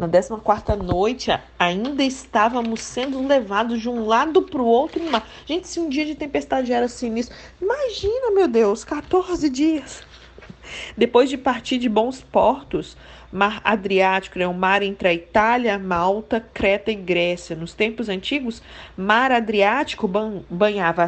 na 0.00 0.08
14 0.08 0.82
noite, 0.82 1.30
ainda 1.58 2.02
estávamos 2.02 2.80
sendo 2.80 3.26
levados 3.26 3.80
de 3.80 3.88
um 3.88 4.06
lado 4.06 4.42
para 4.42 4.62
o 4.62 4.66
outro 4.66 5.02
no 5.04 5.10
mar. 5.10 5.28
Gente, 5.44 5.68
se 5.68 5.78
um 5.78 5.90
dia 5.90 6.06
de 6.06 6.14
tempestade 6.14 6.72
era 6.72 6.88
sinistro, 6.88 7.36
imagina, 7.60 8.30
meu 8.30 8.48
Deus, 8.48 8.82
14 8.82 9.50
dias. 9.50 10.02
Depois 10.96 11.28
de 11.28 11.36
partir 11.36 11.76
de 11.76 11.88
bons 11.88 12.22
portos, 12.22 12.96
Mar 13.30 13.60
Adriático 13.62 14.38
né, 14.38 14.48
um 14.48 14.54
mar 14.54 14.82
entre 14.82 15.08
a 15.08 15.14
Itália, 15.14 15.78
Malta, 15.78 16.40
Creta 16.52 16.90
e 16.90 16.94
Grécia. 16.94 17.54
Nos 17.54 17.74
tempos 17.74 18.08
antigos, 18.08 18.62
Mar 18.96 19.30
Adriático 19.30 20.08
banhava 20.48 21.06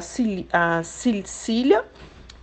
a 0.53 0.83
Sicília 0.83 1.85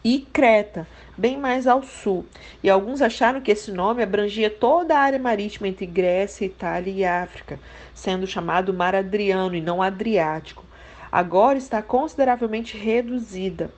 e 0.03 0.25
Creta, 0.33 0.87
bem 1.19 1.37
mais 1.37 1.67
ao 1.67 1.83
sul. 1.83 2.25
E 2.63 2.69
alguns 2.69 3.01
acharam 3.01 3.41
que 3.41 3.51
esse 3.51 3.71
nome 3.71 4.01
abrangia 4.01 4.49
toda 4.49 4.95
a 4.95 4.99
área 4.99 5.19
marítima 5.19 5.67
entre 5.67 5.85
Grécia, 5.85 6.45
Itália 6.45 6.91
e 6.91 7.05
África, 7.05 7.59
sendo 7.93 8.25
chamado 8.25 8.73
Mar 8.73 8.95
Adriano 8.95 9.55
e 9.55 9.61
não 9.61 9.81
Adriático. 9.81 10.63
agora 11.11 11.57
está 11.57 11.81
consideravelmente 11.81 12.77
reduzida 12.77 13.71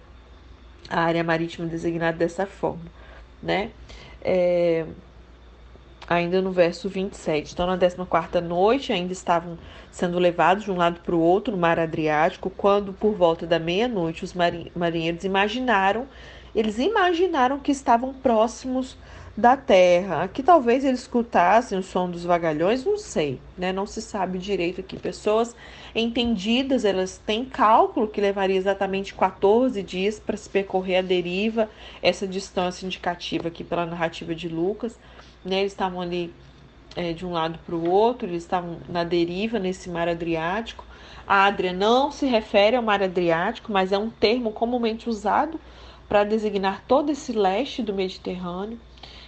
a 0.89 1.01
área 1.01 1.23
marítima 1.23 1.65
designada 1.67 2.17
dessa 2.17 2.45
forma, 2.45 2.85
né? 3.41 3.71
É, 4.21 4.85
ainda 6.07 6.41
no 6.41 6.51
verso 6.51 6.89
27. 6.89 7.53
Então, 7.53 7.65
na 7.65 7.77
14 7.77 8.45
noite, 8.45 8.91
ainda 8.91 9.13
estavam 9.13 9.57
sendo 9.89 10.19
levados 10.19 10.65
de 10.65 10.71
um 10.71 10.75
lado 10.75 10.99
para 10.99 11.15
o 11.15 11.19
outro 11.19 11.53
no 11.53 11.59
mar 11.59 11.79
Adriático, 11.79 12.49
quando, 12.49 12.91
por 12.91 13.13
volta 13.15 13.47
da 13.47 13.57
meia-noite, 13.57 14.25
os 14.25 14.33
marinheiros 14.33 15.23
imaginaram, 15.23 16.07
eles 16.55 16.77
imaginaram 16.77 17.59
que 17.59 17.71
estavam 17.71 18.13
próximos 18.13 18.97
da 19.35 19.55
terra, 19.55 20.27
que 20.27 20.43
talvez 20.43 20.83
eles 20.83 21.01
escutassem 21.01 21.77
o 21.77 21.83
som 21.83 22.09
dos 22.09 22.25
vagalhões, 22.25 22.83
não 22.83 22.97
sei, 22.97 23.39
né? 23.57 23.71
Não 23.71 23.85
se 23.85 24.01
sabe 24.01 24.37
direito 24.37 24.81
aqui. 24.81 24.99
Pessoas 24.99 25.55
entendidas, 25.95 26.83
elas 26.83 27.17
têm 27.25 27.45
cálculo 27.45 28.09
que 28.09 28.19
levaria 28.19 28.57
exatamente 28.57 29.13
14 29.13 29.81
dias 29.81 30.19
para 30.19 30.35
se 30.35 30.49
percorrer 30.49 30.97
a 30.97 31.01
deriva, 31.01 31.69
essa 32.01 32.27
distância 32.27 32.85
indicativa 32.85 33.47
aqui 33.47 33.63
pela 33.63 33.85
narrativa 33.85 34.35
de 34.35 34.49
Lucas, 34.49 34.99
né? 35.45 35.61
Eles 35.61 35.71
estavam 35.71 36.01
ali 36.01 36.33
é, 36.95 37.13
de 37.13 37.25
um 37.25 37.31
lado 37.31 37.57
para 37.65 37.75
o 37.75 37.89
outro, 37.89 38.27
eles 38.27 38.43
estavam 38.43 38.77
na 38.89 39.05
deriva 39.05 39.57
nesse 39.59 39.89
mar 39.89 40.09
Adriático. 40.09 40.85
A 41.25 41.45
Adria 41.45 41.71
não 41.71 42.11
se 42.11 42.25
refere 42.25 42.75
ao 42.75 42.83
mar 42.83 43.01
Adriático, 43.01 43.71
mas 43.71 43.93
é 43.93 43.97
um 43.97 44.09
termo 44.09 44.51
comumente 44.51 45.09
usado 45.09 45.59
para 46.11 46.25
designar 46.25 46.83
todo 46.89 47.09
esse 47.09 47.31
leste 47.31 47.81
do 47.81 47.93
Mediterrâneo 47.93 48.77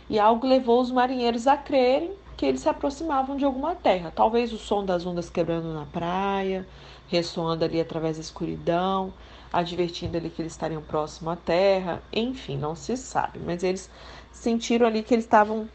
e 0.09 0.19
algo 0.19 0.45
levou 0.45 0.81
os 0.81 0.91
marinheiros 0.91 1.47
a 1.47 1.55
crerem 1.55 2.11
que 2.35 2.45
eles 2.45 2.59
se 2.59 2.67
aproximavam 2.67 3.37
de 3.37 3.45
alguma 3.45 3.73
terra. 3.73 4.11
Talvez 4.13 4.51
o 4.51 4.57
som 4.57 4.83
das 4.83 5.05
ondas 5.05 5.29
quebrando 5.29 5.73
na 5.73 5.85
praia, 5.85 6.67
ressoando 7.07 7.63
ali 7.63 7.79
através 7.79 8.17
da 8.17 8.21
escuridão, 8.21 9.13
advertindo 9.53 10.17
ali 10.17 10.29
que 10.29 10.41
eles 10.41 10.51
estariam 10.51 10.81
próximo 10.81 11.29
à 11.29 11.37
terra, 11.37 12.03
enfim, 12.11 12.57
não 12.57 12.75
se 12.75 12.97
sabe, 12.97 13.39
mas 13.39 13.63
eles 13.63 13.89
sentiram 14.29 14.85
ali 14.85 15.03
que 15.03 15.13
eles 15.13 15.23
estavam 15.23 15.69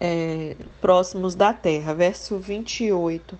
é, 0.00 0.56
próximos 0.80 1.36
da 1.36 1.52
terra. 1.52 1.94
Verso 1.94 2.36
28. 2.36 3.38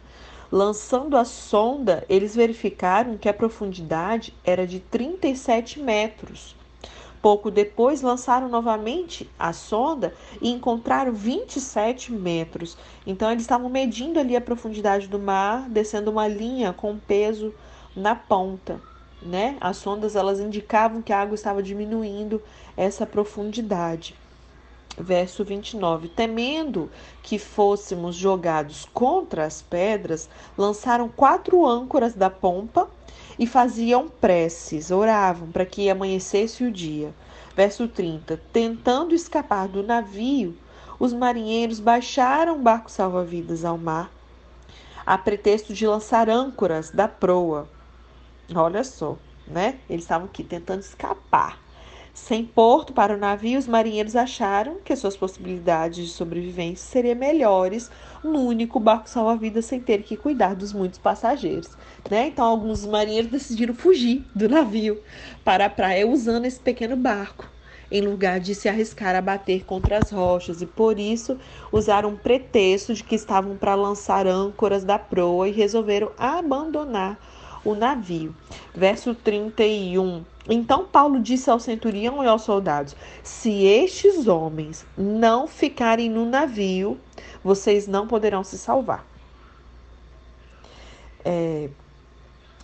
Lançando 0.55 1.17
a 1.17 1.25
sonda, 1.25 2.07
eles 2.09 2.37
verificaram 2.37 3.19
que 3.19 3.29
a 3.29 3.35
profundidade 3.35 4.33
era 4.45 4.65
de 4.65 4.79
37 4.79 5.81
metros 5.81 6.55
Pouco 7.25 7.51
depois, 7.51 8.03
lançaram 8.03 8.51
novamente 8.51 9.27
a 9.39 9.51
sonda 9.55 10.13
e 10.43 10.51
encontraram 10.51 11.11
27 11.11 12.13
metros. 12.13 12.77
Então, 13.07 13.31
eles 13.31 13.45
estavam 13.45 13.71
medindo 13.71 14.21
ali 14.21 14.37
a 14.37 14.43
profundidade 14.43 15.09
do 15.09 15.19
mar, 15.19 15.67
descendo 15.71 16.11
uma 16.11 16.29
linha 16.29 16.75
com 16.75 16.99
peso 16.99 17.55
na 17.97 18.15
ponta. 18.15 18.79
Né? 19.23 19.57
As 19.59 19.79
sondas 19.79 20.15
elas 20.15 20.39
indicavam 20.39 21.01
que 21.01 21.15
a 21.15 21.23
água 21.23 21.35
estava 21.35 21.63
diminuindo 21.63 22.43
essa 22.77 23.07
profundidade. 23.07 24.15
Verso 24.97 25.45
29. 25.45 26.09
Temendo 26.09 26.91
que 27.23 27.39
fôssemos 27.39 28.15
jogados 28.15 28.89
contra 28.93 29.45
as 29.45 29.61
pedras, 29.61 30.29
lançaram 30.57 31.09
quatro 31.09 31.67
âncoras 31.67 32.15
da 32.15 32.31
pompa 32.31 32.89
e 33.39 33.47
faziam 33.47 34.09
preces, 34.09 34.91
oravam 34.91 35.51
para 35.51 35.67
que 35.67 35.91
amanhecesse 35.91 36.65
o 36.65 36.71
dia. 36.71 37.13
Verso 37.57 37.89
30: 37.89 38.41
Tentando 38.53 39.15
escapar 39.15 39.67
do 39.67 39.83
navio, 39.83 40.57
os 40.99 41.13
marinheiros 41.13 41.81
baixaram 41.81 42.57
o 42.57 42.63
barco 42.63 42.91
salva-vidas 42.91 43.65
ao 43.65 43.77
mar, 43.77 44.13
a 45.05 45.19
pretexto 45.19 45.75
de 45.75 45.87
lançar 45.87 46.29
âncoras 46.31 46.91
da 46.91 47.09
proa. 47.09 47.69
Olha 48.55 48.85
só, 48.85 49.17
né? 49.47 49.79
Eles 49.89 50.05
estavam 50.05 50.27
aqui 50.27 50.45
tentando 50.45 50.81
escapar. 50.81 51.64
Sem 52.15 52.45
porto 52.45 52.93
para 52.93 53.13
o 53.13 53.19
navio, 53.19 53.59
os 53.59 53.67
marinheiros 53.67 54.15
acharam 54.15 54.77
que 54.85 54.95
suas 54.95 55.17
possibilidades 55.17 56.07
de 56.07 56.13
sobrevivência 56.13 56.87
seriam 56.87 57.17
melhores 57.17 57.91
no 58.23 58.39
único 58.39 58.79
barco 58.79 59.11
salva-vidas 59.11 59.65
sem 59.65 59.81
ter 59.81 60.05
que 60.05 60.17
cuidar 60.17 60.55
dos 60.55 60.73
muitos 60.73 61.01
passageiros. 61.01 61.77
Né? 62.09 62.29
Então, 62.29 62.45
alguns 62.47 62.87
marinheiros 62.87 63.33
decidiram 63.33 63.75
fugir 63.75 64.25
do 64.33 64.49
navio 64.49 65.03
para 65.45 65.67
a 65.67 65.71
praia 65.71 66.07
usando 66.07 66.45
esse 66.45 66.61
pequeno 66.61 66.97
barco, 66.97 67.51
em 67.91 68.01
lugar 68.01 68.39
de 68.39 68.55
se 68.55 68.69
arriscar 68.69 69.17
a 69.17 69.21
bater 69.21 69.65
contra 69.65 69.99
as 69.99 70.13
rochas, 70.13 70.63
e 70.63 70.67
por 70.67 71.01
isso 71.01 71.37
usaram 71.73 72.11
um 72.11 72.17
pretexto 72.17 72.95
de 72.95 73.03
que 73.03 73.17
estavam 73.17 73.57
para 73.57 73.75
lançar 73.75 74.25
âncoras 74.25 74.85
da 74.85 75.01
proa 75.01 75.49
e 75.49 75.53
resolveram 75.53 76.13
abandonar 76.17 77.19
o 77.65 77.75
navio. 77.75 78.35
Verso 78.75 79.15
31. 79.15 80.25
Então 80.49 80.85
Paulo 80.85 81.21
disse 81.21 81.49
ao 81.51 81.59
centurião 81.59 82.23
e 82.23 82.27
aos 82.27 82.43
soldados: 82.43 82.95
Se 83.23 83.65
estes 83.65 84.27
homens 84.27 84.85
não 84.97 85.47
ficarem 85.47 86.11
no 86.11 86.27
navio, 86.27 86.99
vocês 87.43 87.87
não 87.87 88.07
poderão 88.07 88.45
se 88.45 88.59
salvar. 88.59 89.07
É, 91.25 91.71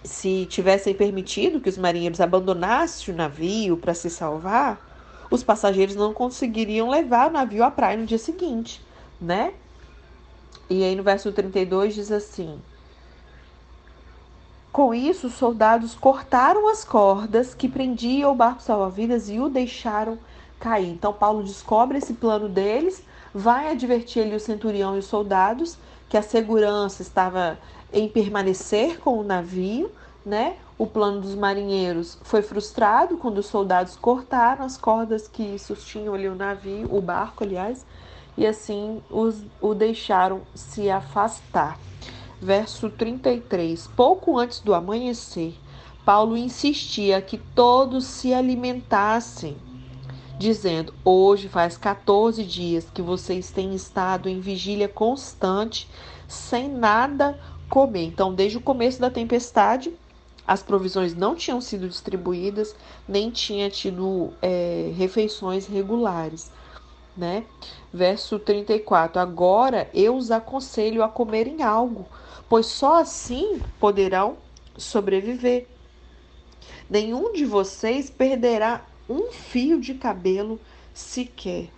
se 0.05 0.47
tivessem 0.47 0.95
permitido 0.95 1.61
que 1.61 1.69
os 1.69 1.79
marinheiros 1.79 2.21
abandonassem 2.21 3.15
o 3.15 3.17
navio 3.17 3.77
para 3.77 3.95
se 3.95 4.11
salvar, 4.11 4.87
os 5.31 5.43
passageiros 5.43 5.95
não 5.95 6.13
conseguiriam 6.13 6.91
levar 6.91 7.29
o 7.29 7.33
navio 7.33 7.63
à 7.65 7.71
praia 7.71 7.97
no 7.97 8.07
dia 8.07 8.19
seguinte, 8.19 8.83
né? 9.21 9.55
E 10.69 10.85
aí 10.85 10.95
no 10.95 11.03
verso 11.03 11.33
32 11.33 11.95
diz 11.95 12.13
assim: 12.13 12.61
com 14.73 14.95
isso, 14.95 15.27
os 15.27 15.35
soldados 15.35 15.97
cortaram 15.97 16.69
as 16.69 16.85
cordas 16.85 17.55
que 17.55 17.69
prendiam 17.69 18.31
o 18.31 18.37
barco 18.37 18.63
salva-vidas 18.63 19.29
e 19.29 19.41
o 19.41 19.49
deixaram 19.49 20.17
cair. 20.61 20.91
Então, 20.91 21.13
Paulo 21.13 21.43
descobre 21.43 21.99
esse 21.99 22.15
plano 22.15 22.49
deles, 22.49 23.03
vai 23.35 23.71
advertir 23.73 24.23
ali 24.23 24.35
o 24.35 24.41
centurião 24.41 24.95
e 24.95 25.01
os 25.01 25.07
soldados 25.07 25.77
que 26.09 26.17
a 26.17 26.23
segurança 26.23 27.03
estava 27.03 27.59
em 27.93 28.09
permanecer 28.09 29.01
com 29.01 29.19
o 29.19 29.25
navio, 29.25 29.91
né? 30.25 30.57
O 30.79 30.87
plano 30.87 31.21
dos 31.21 31.35
marinheiros 31.35 32.19
foi 32.23 32.41
frustrado 32.41 33.17
quando 33.17 33.39
os 33.39 33.47
soldados 33.47 33.97
cortaram 33.97 34.65
as 34.65 34.77
cordas 34.77 35.27
que 35.27 35.59
sustinham 35.59 36.15
ali 36.15 36.29
o 36.29 36.35
navio, 36.35 36.89
o 36.95 37.01
barco, 37.01 37.43
aliás, 37.43 37.85
e 38.37 38.47
assim 38.47 39.03
os, 39.11 39.43
o 39.61 39.75
deixaram 39.75 40.43
se 40.55 40.89
afastar 40.89 41.77
verso 42.41 42.89
33. 42.89 43.87
Pouco 43.89 44.39
antes 44.39 44.61
do 44.61 44.75
amanhecer, 44.75 45.55
Paulo 46.05 46.37
insistia 46.37 47.21
que 47.21 47.37
todos 47.37 48.05
se 48.05 48.33
alimentassem, 48.33 49.57
dizendo: 50.39 50.95
Hoje 51.05 51.49
faz 51.49 51.77
14 51.77 52.43
dias 52.45 52.89
que 52.93 53.03
vocês 53.03 53.51
têm 53.51 53.75
estado 53.75 54.29
em 54.29 54.41
vigília 54.41 54.89
constante, 54.89 55.89
sem 56.27 56.69
nada 56.69 57.39
comer. 57.69 58.05
Então, 58.05 58.35
desde 58.35 58.59
o 58.59 58.63
começo 58.63 59.01
da 59.01 59.11
tempestade, 59.11 59.93
as 60.47 60.63
provisões 60.63 61.15
não 61.15 61.37
tinham 61.37 61.61
sido 61.61 61.89
distribuídas, 61.89 62.75
nem 63.07 63.31
tinha 63.31 63.71
tido 63.71 64.33
é, 64.43 64.93
refeições 64.97 65.67
regulares. 65.67 66.51
Né? 67.17 67.45
Verso 67.93 68.39
34: 68.39 69.21
Agora 69.21 69.91
eu 69.93 70.17
os 70.17 70.31
aconselho 70.31 71.03
a 71.05 71.09
comerem 71.09 71.63
algo, 71.63 72.09
pois 72.51 72.67
só 72.67 73.01
assim 73.01 73.61
poderão 73.79 74.37
sobreviver. 74.77 75.69
Nenhum 76.91 77.33
de 77.33 77.45
vocês 77.45 78.11
perderá 78.11 78.85
um 79.09 79.31
fio 79.31 79.81
de 79.81 79.95
cabelo 79.95 80.59
sequer. 80.93 81.69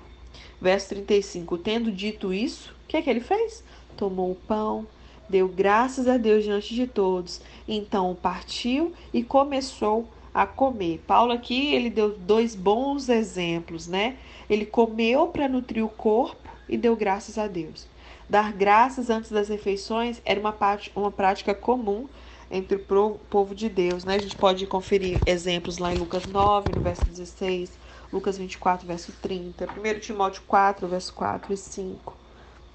Verso 0.59 0.88
35: 0.88 1.59
Tendo 1.59 1.93
dito 1.93 2.33
isso, 2.33 2.75
o 2.85 2.88
que 2.88 2.97
é 2.97 3.02
que 3.02 3.11
ele 3.11 3.21
fez? 3.21 3.62
Tomou 3.99 4.31
o 4.31 4.35
pão, 4.35 4.87
deu 5.29 5.47
graças 5.47 6.09
a 6.09 6.17
Deus 6.17 6.43
diante 6.43 6.75
de 6.75 6.87
todos, 6.87 7.43
então 7.69 8.17
partiu 8.21 8.95
e 9.12 9.23
começou 9.23 10.09
a 10.33 10.47
comer. 10.47 11.02
Paulo 11.07 11.33
aqui 11.33 11.75
ele 11.75 11.91
deu 11.91 12.17
dois 12.17 12.55
bons 12.55 13.11
exemplos, 13.11 13.87
né? 13.87 14.17
Ele 14.49 14.64
comeu 14.64 15.26
para 15.26 15.49
nutrir 15.49 15.85
o 15.85 15.91
corpo 15.91 16.49
e 16.67 16.79
deu 16.79 16.97
graças 16.97 17.37
a 17.37 17.47
Deus. 17.47 17.91
Dar 18.29 18.52
graças 18.52 19.11
antes 19.11 19.31
das 19.31 19.49
refeições 19.49 20.21
era 20.25 20.38
uma, 20.38 20.52
parte, 20.52 20.91
uma 20.95 21.11
prática 21.11 21.55
comum 21.55 22.09
entre 22.50 22.76
o 22.76 23.19
povo 23.31 23.55
de 23.55 23.69
Deus. 23.69 24.05
Né? 24.05 24.17
A 24.17 24.19
gente 24.19 24.37
pode 24.37 24.67
conferir 24.67 25.19
exemplos 25.26 25.79
lá 25.79 25.93
em 25.93 25.99
Lucas 25.99 26.26
9, 26.26 26.73
no 26.75 26.81
verso 26.83 27.05
16, 27.05 27.73
Lucas 28.12 28.37
24, 28.37 28.87
verso 28.87 29.12
30, 29.23 29.67
1 29.67 30.00
Timóteo 30.00 30.43
4, 30.47 30.87
verso 30.87 31.14
4 31.14 31.52
e 31.52 31.57
5. 31.57 32.14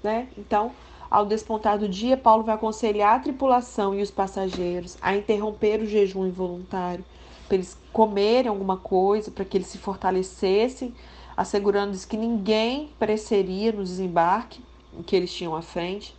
Né? 0.02 0.28
Então, 0.36 0.72
ao 1.08 1.24
despontar 1.24 1.78
do 1.78 1.88
dia, 1.88 2.16
Paulo 2.16 2.42
vai 2.42 2.56
aconselhar 2.56 3.16
a 3.16 3.20
tripulação 3.20 3.94
e 3.94 4.02
os 4.02 4.10
passageiros 4.10 4.98
a 5.00 5.16
interromper 5.16 5.80
o 5.80 5.86
jejum 5.86 6.26
involuntário, 6.26 7.04
para 7.46 7.54
eles 7.54 7.78
comerem 7.92 8.48
alguma 8.48 8.76
coisa, 8.76 9.30
para 9.30 9.44
que 9.44 9.56
eles 9.56 9.68
se 9.68 9.78
fortalecessem, 9.78 10.92
assegurando-lhes 11.36 12.04
que 12.04 12.16
ninguém 12.16 12.90
pereceria 12.98 13.72
no 13.72 13.82
desembarque 13.82 14.60
que 15.02 15.16
eles 15.16 15.32
tinham 15.32 15.54
à 15.54 15.62
frente. 15.62 16.16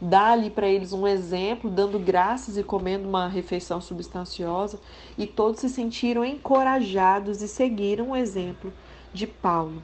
dá 0.00 0.32
ali 0.32 0.50
para 0.50 0.66
eles 0.66 0.92
um 0.92 1.06
exemplo, 1.06 1.70
dando 1.70 1.96
graças 1.96 2.56
e 2.56 2.64
comendo 2.64 3.08
uma 3.08 3.28
refeição 3.28 3.80
substanciosa, 3.80 4.80
e 5.16 5.28
todos 5.28 5.60
se 5.60 5.68
sentiram 5.68 6.24
encorajados 6.24 7.40
e 7.40 7.46
seguiram 7.46 8.10
o 8.10 8.16
exemplo 8.16 8.72
de 9.14 9.28
Paulo. 9.28 9.80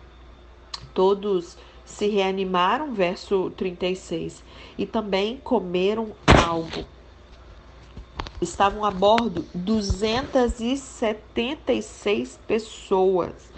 Todos 0.93 1.57
se 1.85 2.09
reanimaram, 2.09 2.93
verso 2.93 3.52
36, 3.57 4.43
e 4.76 4.85
também 4.85 5.37
comeram 5.37 6.09
algo. 6.45 6.85
Estavam 8.40 8.85
a 8.85 8.90
bordo 8.90 9.45
276 9.55 12.40
pessoas 12.47 13.57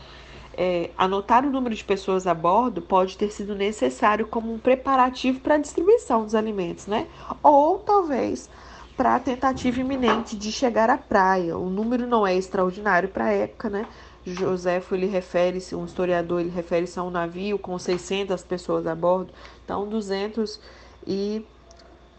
é, 0.63 0.91
anotar 0.99 1.47
o 1.47 1.51
número 1.51 1.75
de 1.75 1.83
pessoas 1.83 2.27
a 2.27 2.35
bordo 2.35 2.83
pode 2.83 3.17
ter 3.17 3.31
sido 3.31 3.55
necessário 3.55 4.27
como 4.27 4.53
um 4.53 4.59
preparativo 4.59 5.41
para 5.41 5.55
a 5.55 5.59
distribuição 5.59 6.23
dos 6.23 6.35
alimentos, 6.35 6.87
né? 6.87 7.07
Ou 7.43 7.79
talvez 7.79 8.51
para 8.95 9.15
a 9.15 9.19
tentativa 9.19 9.81
iminente 9.81 10.37
de 10.37 10.53
chegar 10.53 10.91
à 10.91 10.99
praia. 10.99 11.57
O 11.57 11.71
número 11.71 12.07
não 12.07 12.27
é 12.27 12.37
extraordinário 12.37 13.09
para 13.09 13.25
a 13.25 13.33
época, 13.33 13.71
né? 13.71 13.87
Joséfo 14.27 14.95
ele 14.95 15.07
refere-se, 15.07 15.75
um 15.75 15.87
historiador, 15.87 16.43
ele 16.43 16.51
refere-se 16.51 16.99
a 16.99 17.03
um 17.03 17.11
navio 17.11 17.59
com 17.59 17.79
600 17.79 18.43
pessoas 18.45 18.87
a 18.87 18.95
bordo. 18.95 19.33
Então, 19.65 19.89
200 19.89 20.61
e 21.07 21.43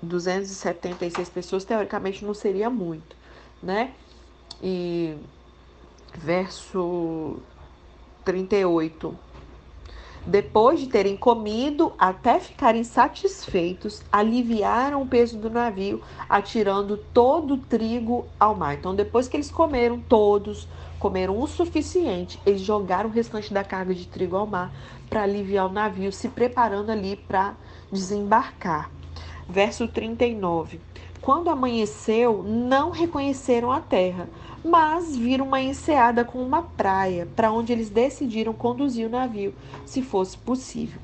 276 0.01 1.29
pessoas 1.29 1.63
teoricamente 1.63 2.25
não 2.25 2.33
seria 2.33 2.71
muito, 2.71 3.15
né? 3.61 3.91
E 4.63 5.15
verso 6.17 7.39
38. 8.23 9.17
Depois 10.25 10.79
de 10.79 10.87
terem 10.87 11.17
comido 11.17 11.93
até 11.97 12.39
ficarem 12.39 12.83
satisfeitos, 12.83 14.03
aliviaram 14.11 15.01
o 15.01 15.07
peso 15.07 15.37
do 15.37 15.49
navio, 15.49 16.01
atirando 16.29 16.95
todo 16.95 17.55
o 17.55 17.57
trigo 17.57 18.27
ao 18.39 18.55
mar. 18.55 18.75
Então, 18.75 18.93
depois 18.93 19.27
que 19.27 19.35
eles 19.35 19.49
comeram 19.49 19.99
todos, 19.99 20.67
comeram 20.99 21.41
o 21.41 21.47
suficiente, 21.47 22.39
eles 22.45 22.61
jogaram 22.61 23.09
o 23.09 23.13
restante 23.13 23.51
da 23.51 23.63
carga 23.63 23.95
de 23.95 24.05
trigo 24.05 24.37
ao 24.37 24.45
mar 24.45 24.71
para 25.09 25.23
aliviar 25.23 25.65
o 25.65 25.73
navio, 25.73 26.11
se 26.11 26.29
preparando 26.29 26.91
ali 26.91 27.15
para 27.15 27.55
desembarcar. 27.91 28.91
Verso 29.49 29.87
39. 29.87 30.79
Quando 31.19 31.49
amanheceu, 31.49 32.43
não 32.43 32.91
reconheceram 32.91 33.71
a 33.71 33.79
terra, 33.79 34.29
mas 34.63 35.15
viram 35.15 35.45
uma 35.45 35.61
enseada 35.61 36.23
com 36.23 36.39
uma 36.39 36.61
praia, 36.61 37.27
para 37.35 37.51
onde 37.51 37.73
eles 37.73 37.89
decidiram 37.89 38.53
conduzir 38.53 39.07
o 39.07 39.09
navio, 39.09 39.53
se 39.85 40.01
fosse 40.01 40.37
possível. 40.37 40.99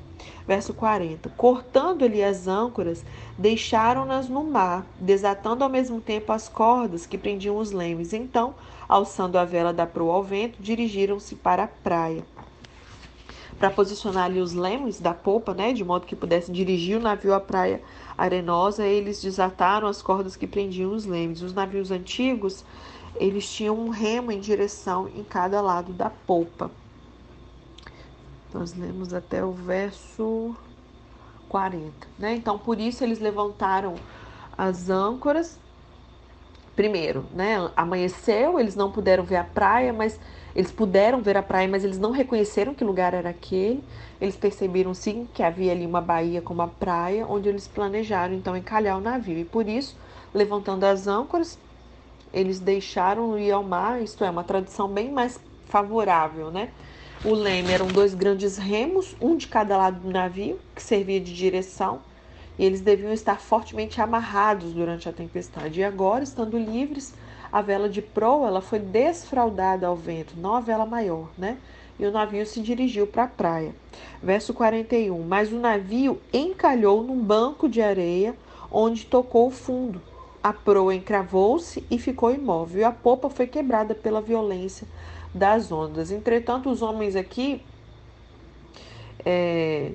Verso 0.46 0.72
40. 0.72 1.28
Cortando-lhe 1.30 2.24
as 2.24 2.48
âncoras, 2.48 3.04
deixaram-nas 3.36 4.28
no 4.28 4.44
mar, 4.44 4.86
desatando 4.98 5.62
ao 5.62 5.70
mesmo 5.70 6.00
tempo 6.00 6.32
as 6.32 6.48
cordas 6.48 7.06
que 7.06 7.18
prendiam 7.18 7.58
os 7.58 7.70
lemes. 7.70 8.12
Então, 8.12 8.54
alçando 8.88 9.38
a 9.38 9.44
vela 9.44 9.72
da 9.72 9.86
proa 9.86 10.14
ao 10.14 10.22
vento, 10.22 10.56
dirigiram-se 10.60 11.34
para 11.34 11.64
a 11.64 11.68
praia. 11.68 12.24
Para 13.58 13.70
posicionar 13.70 14.24
ali 14.24 14.40
os 14.40 14.54
lemes 14.54 15.00
da 15.00 15.12
popa, 15.12 15.52
né, 15.52 15.72
de 15.72 15.84
modo 15.84 16.06
que 16.06 16.16
pudessem 16.16 16.54
dirigir 16.54 16.96
o 16.96 17.02
navio 17.02 17.34
à 17.34 17.40
praia 17.40 17.82
arenosa, 18.18 18.84
eles 18.84 19.22
desataram 19.22 19.88
as 19.88 20.02
cordas 20.02 20.36
que 20.36 20.46
prendiam 20.46 20.92
os 20.92 21.06
lemes. 21.06 21.40
Os 21.40 21.54
navios 21.54 21.90
antigos 21.90 22.64
eles 23.16 23.50
tinham 23.50 23.78
um 23.78 23.88
remo 23.88 24.30
em 24.30 24.40
direção 24.40 25.08
em 25.08 25.24
cada 25.24 25.60
lado 25.60 25.92
da 25.92 26.10
polpa. 26.10 26.70
Nós 28.52 28.74
lemos 28.74 29.12
até 29.12 29.44
o 29.44 29.52
verso 29.52 30.56
40, 31.48 32.06
né? 32.18 32.34
Então, 32.34 32.58
por 32.58 32.80
isso 32.80 33.04
eles 33.04 33.18
levantaram 33.18 33.94
as 34.56 34.88
âncoras. 34.88 35.58
Primeiro, 36.78 37.26
né? 37.34 37.56
Amanheceu, 37.74 38.60
eles 38.60 38.76
não 38.76 38.88
puderam 38.88 39.24
ver 39.24 39.34
a 39.34 39.42
praia, 39.42 39.92
mas 39.92 40.20
eles 40.54 40.70
puderam 40.70 41.20
ver 41.20 41.36
a 41.36 41.42
praia, 41.42 41.66
mas 41.66 41.82
eles 41.82 41.98
não 41.98 42.12
reconheceram 42.12 42.72
que 42.72 42.84
lugar 42.84 43.14
era 43.14 43.30
aquele. 43.30 43.82
Eles 44.20 44.36
perceberam 44.36 44.94
sim 44.94 45.26
que 45.34 45.42
havia 45.42 45.72
ali 45.72 45.84
uma 45.84 46.00
baía 46.00 46.40
com 46.40 46.54
uma 46.54 46.68
praia, 46.68 47.26
onde 47.28 47.48
eles 47.48 47.66
planejaram 47.66 48.32
então 48.32 48.56
encalhar 48.56 48.96
o 48.96 49.00
navio. 49.00 49.36
E 49.36 49.44
por 49.44 49.68
isso, 49.68 49.96
levantando 50.32 50.84
as 50.84 51.08
âncoras, 51.08 51.58
eles 52.32 52.60
deixaram 52.60 53.36
ir 53.36 53.50
ao 53.50 53.64
mar, 53.64 54.00
isto 54.00 54.22
é, 54.22 54.30
uma 54.30 54.44
tradição 54.44 54.86
bem 54.86 55.10
mais 55.10 55.40
favorável, 55.66 56.52
né? 56.52 56.68
O 57.24 57.34
leme 57.34 57.72
eram 57.72 57.88
dois 57.88 58.14
grandes 58.14 58.56
remos, 58.56 59.16
um 59.20 59.36
de 59.36 59.48
cada 59.48 59.76
lado 59.76 59.98
do 59.98 60.12
navio, 60.12 60.60
que 60.76 60.82
servia 60.84 61.20
de 61.20 61.34
direção, 61.34 61.98
e 62.58 62.64
eles 62.64 62.80
deviam 62.80 63.12
estar 63.12 63.40
fortemente 63.40 64.00
amarrados 64.00 64.72
durante 64.72 65.08
a 65.08 65.12
tempestade. 65.12 65.80
E 65.80 65.84
agora, 65.84 66.24
estando 66.24 66.58
livres, 66.58 67.14
a 67.52 67.62
vela 67.62 67.88
de 67.88 68.02
proa 68.02 68.48
ela 68.48 68.60
foi 68.60 68.78
desfraldada 68.78 69.86
ao 69.86 69.96
vento, 69.96 70.34
não 70.36 70.54
a 70.54 70.60
vela 70.60 70.84
maior, 70.84 71.28
né? 71.36 71.56
E 71.98 72.06
o 72.06 72.12
navio 72.12 72.46
se 72.46 72.60
dirigiu 72.60 73.06
para 73.06 73.24
a 73.24 73.28
praia. 73.28 73.74
Verso 74.22 74.54
41. 74.54 75.20
Mas 75.24 75.52
o 75.52 75.58
navio 75.58 76.20
encalhou 76.32 77.02
num 77.02 77.18
banco 77.18 77.68
de 77.68 77.82
areia 77.82 78.36
onde 78.70 79.04
tocou 79.06 79.48
o 79.48 79.50
fundo 79.50 80.00
a 80.42 80.52
proa 80.52 80.94
encravou-se 80.94 81.84
e 81.90 81.98
ficou 81.98 82.32
imóvel, 82.32 82.80
e 82.80 82.84
a 82.84 82.92
popa 82.92 83.28
foi 83.28 83.46
quebrada 83.46 83.94
pela 83.94 84.20
violência 84.20 84.86
das 85.34 85.70
ondas. 85.70 86.10
Entretanto, 86.10 86.70
os 86.70 86.80
homens 86.80 87.16
aqui 87.16 87.60
é, 89.24 89.92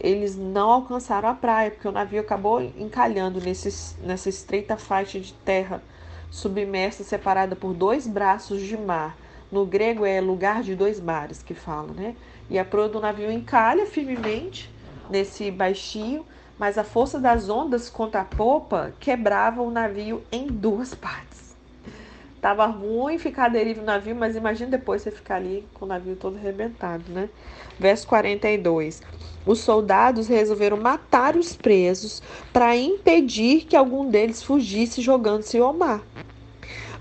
eles 0.00 0.36
não 0.36 0.70
alcançaram 0.70 1.28
a 1.28 1.34
praia, 1.34 1.70
porque 1.70 1.86
o 1.86 1.92
navio 1.92 2.20
acabou 2.20 2.60
encalhando 2.62 3.40
nesse, 3.40 3.96
nessa 4.00 4.28
estreita 4.28 4.76
faixa 4.76 5.20
de 5.20 5.32
terra 5.32 5.82
submersa, 6.30 7.04
separada 7.04 7.54
por 7.54 7.74
dois 7.74 8.06
braços 8.06 8.60
de 8.62 8.76
mar. 8.76 9.16
No 9.50 9.66
grego 9.66 10.04
é 10.04 10.20
lugar 10.20 10.62
de 10.62 10.74
dois 10.74 11.00
mares 11.00 11.42
que 11.42 11.54
fala, 11.54 11.92
né? 11.92 12.14
E 12.48 12.58
a 12.58 12.64
proa 12.64 12.88
do 12.88 13.00
navio 13.00 13.30
encalha 13.30 13.86
firmemente 13.86 14.70
nesse 15.08 15.50
baixio 15.50 16.24
mas 16.60 16.76
a 16.76 16.84
força 16.84 17.18
das 17.18 17.48
ondas 17.48 17.88
contra 17.88 18.20
a 18.20 18.24
popa 18.24 18.92
quebrava 19.00 19.62
o 19.62 19.70
navio 19.70 20.22
em 20.30 20.46
duas 20.46 20.92
partes. 20.94 21.29
Tava 22.40 22.64
ruim 22.64 23.18
ficar 23.18 23.46
à 23.46 23.48
deriva 23.48 23.80
no 23.80 23.86
navio, 23.86 24.16
mas 24.16 24.34
imagine 24.34 24.70
depois 24.70 25.02
você 25.02 25.10
ficar 25.10 25.36
ali 25.36 25.68
com 25.74 25.84
o 25.84 25.88
navio 25.88 26.16
todo 26.16 26.38
arrebentado, 26.38 27.12
né? 27.12 27.28
Verso 27.78 28.06
42. 28.06 29.02
Os 29.44 29.60
soldados 29.60 30.26
resolveram 30.26 30.78
matar 30.78 31.36
os 31.36 31.54
presos 31.54 32.22
para 32.50 32.74
impedir 32.74 33.66
que 33.66 33.76
algum 33.76 34.08
deles 34.08 34.42
fugisse 34.42 35.02
jogando-se 35.02 35.58
ao 35.58 35.74
mar. 35.74 36.02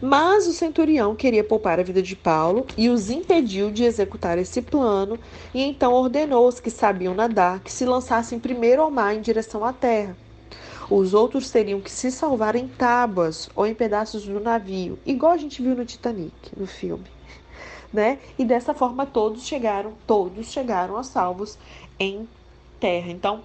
Mas 0.01 0.45
o 0.45 0.53
centurião 0.53 1.15
queria 1.15 1.43
poupar 1.43 1.79
a 1.79 1.83
vida 1.83 2.01
de 2.01 2.15
Paulo 2.15 2.65
e 2.77 2.89
os 2.89 3.09
impediu 3.09 3.71
de 3.71 3.83
executar 3.83 4.37
esse 4.37 4.61
plano, 4.61 5.19
e 5.53 5.61
então 5.61 5.93
ordenou 5.93 6.45
aos 6.45 6.59
que 6.59 6.69
sabiam 6.69 7.13
nadar 7.13 7.61
que 7.61 7.71
se 7.71 7.85
lançassem 7.85 8.39
primeiro 8.39 8.81
ao 8.81 8.91
mar 8.91 9.15
em 9.15 9.21
direção 9.21 9.63
à 9.63 9.71
terra. 9.71 10.17
Os 10.89 11.13
outros 11.13 11.51
teriam 11.51 11.79
que 11.79 11.91
se 11.91 12.11
salvar 12.11 12.55
em 12.55 12.67
tábuas 12.67 13.49
ou 13.55 13.67
em 13.67 13.75
pedaços 13.75 14.25
do 14.25 14.39
navio, 14.39 14.97
igual 15.05 15.33
a 15.33 15.37
gente 15.37 15.61
viu 15.61 15.75
no 15.75 15.85
Titanic, 15.85 16.33
no 16.57 16.67
filme. 16.67 17.05
Né? 17.91 18.19
E 18.37 18.45
dessa 18.45 18.71
forma 18.71 19.03
todos 19.03 19.47
chegaram, 19.47 19.93
todos 20.05 20.51
chegaram 20.51 20.95
a 20.95 21.01
salvos 21.01 21.57
em 21.99 22.29
terra. 22.79 23.09
Então, 23.09 23.43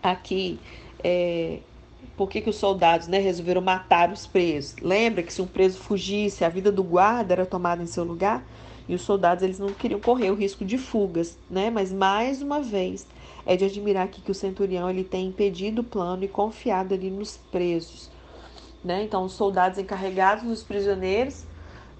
aqui 0.00 0.60
é, 1.02 1.58
por 2.16 2.28
que, 2.28 2.40
que 2.40 2.50
os 2.50 2.56
soldados 2.56 3.08
né, 3.08 3.18
resolveram 3.18 3.60
matar 3.60 4.12
os 4.12 4.26
presos. 4.26 4.76
Lembra 4.80 5.22
que 5.22 5.32
se 5.32 5.42
um 5.42 5.46
preso 5.46 5.78
fugisse, 5.78 6.44
a 6.44 6.48
vida 6.48 6.70
do 6.70 6.84
guarda 6.84 7.32
era 7.32 7.46
tomada 7.46 7.82
em 7.82 7.86
seu 7.86 8.04
lugar? 8.04 8.44
E 8.90 8.94
os 8.96 9.02
soldados 9.02 9.44
eles 9.44 9.60
não 9.60 9.72
queriam 9.72 10.00
correr 10.00 10.32
o 10.32 10.34
risco 10.34 10.64
de 10.64 10.76
fugas, 10.76 11.38
né? 11.48 11.70
Mas 11.70 11.92
mais 11.92 12.42
uma 12.42 12.60
vez 12.60 13.06
é 13.46 13.56
de 13.56 13.64
admirar 13.64 14.06
aqui 14.06 14.20
que 14.20 14.32
o 14.32 14.34
centurião 14.34 14.90
ele 14.90 15.04
tem 15.04 15.28
impedido 15.28 15.82
o 15.82 15.84
plano 15.84 16.24
e 16.24 16.28
confiado 16.28 16.92
ali 16.92 17.08
nos 17.08 17.36
presos, 17.36 18.10
né? 18.82 19.04
Então 19.04 19.24
os 19.24 19.34
soldados 19.34 19.78
encarregados 19.78 20.42
dos 20.42 20.64
prisioneiros 20.64 21.44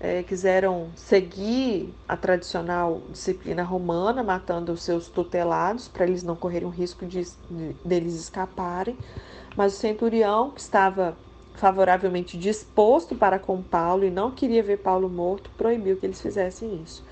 é, 0.00 0.24
quiseram 0.24 0.90
seguir 0.96 1.94
a 2.08 2.16
tradicional 2.16 3.00
disciplina 3.08 3.62
romana, 3.62 4.24
matando 4.24 4.72
os 4.72 4.82
seus 4.82 5.08
tutelados 5.08 5.86
para 5.86 6.04
eles 6.04 6.24
não 6.24 6.34
correrem 6.34 6.66
o 6.66 6.72
risco 6.72 7.06
de, 7.06 7.22
de 7.48 7.76
deles 7.84 8.14
escaparem. 8.14 8.98
Mas 9.54 9.74
o 9.74 9.76
centurião, 9.76 10.50
que 10.50 10.60
estava 10.60 11.16
favoravelmente 11.60 12.38
disposto 12.38 13.14
para 13.14 13.38
com 13.38 13.62
Paulo 13.62 14.02
e 14.04 14.10
não 14.10 14.30
queria 14.30 14.62
ver 14.62 14.78
Paulo 14.78 15.10
morto, 15.10 15.50
proibiu 15.58 15.98
que 15.98 16.06
eles 16.06 16.20
fizessem 16.20 16.82
isso. 16.82 17.04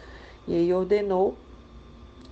E 0.47 0.55
aí 0.55 0.73
ordenou 0.73 1.37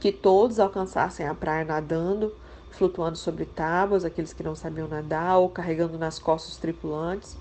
que 0.00 0.10
todos 0.10 0.58
alcançassem 0.58 1.26
a 1.26 1.34
praia 1.34 1.66
nadando, 1.66 2.34
flutuando 2.70 3.18
sobre 3.18 3.44
tábuas, 3.44 4.02
aqueles 4.02 4.32
que 4.32 4.42
não 4.42 4.54
sabiam 4.54 4.88
nadar, 4.88 5.36
ou 5.36 5.50
carregando 5.50 5.98
nas 5.98 6.18
costas 6.18 6.52
os 6.52 6.58
tripulantes, 6.58 7.36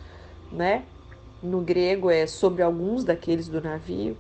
né? 0.52 0.84
No 1.42 1.62
grego 1.62 2.10
é 2.10 2.28
sobre 2.28 2.62
alguns 2.62 3.06
daqueles 3.06 3.48
do 3.48 3.62
navio. 3.62 4.18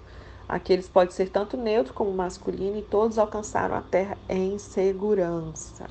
Aqueles 0.47 0.87
pode 0.87 1.13
ser 1.13 1.29
tanto 1.29 1.57
neutro 1.57 1.93
como 1.93 2.13
masculino, 2.13 2.77
e 2.77 2.81
todos 2.81 3.17
alcançaram 3.17 3.75
a 3.75 3.81
terra 3.81 4.17
em 4.29 4.57
segurança. 4.57 5.85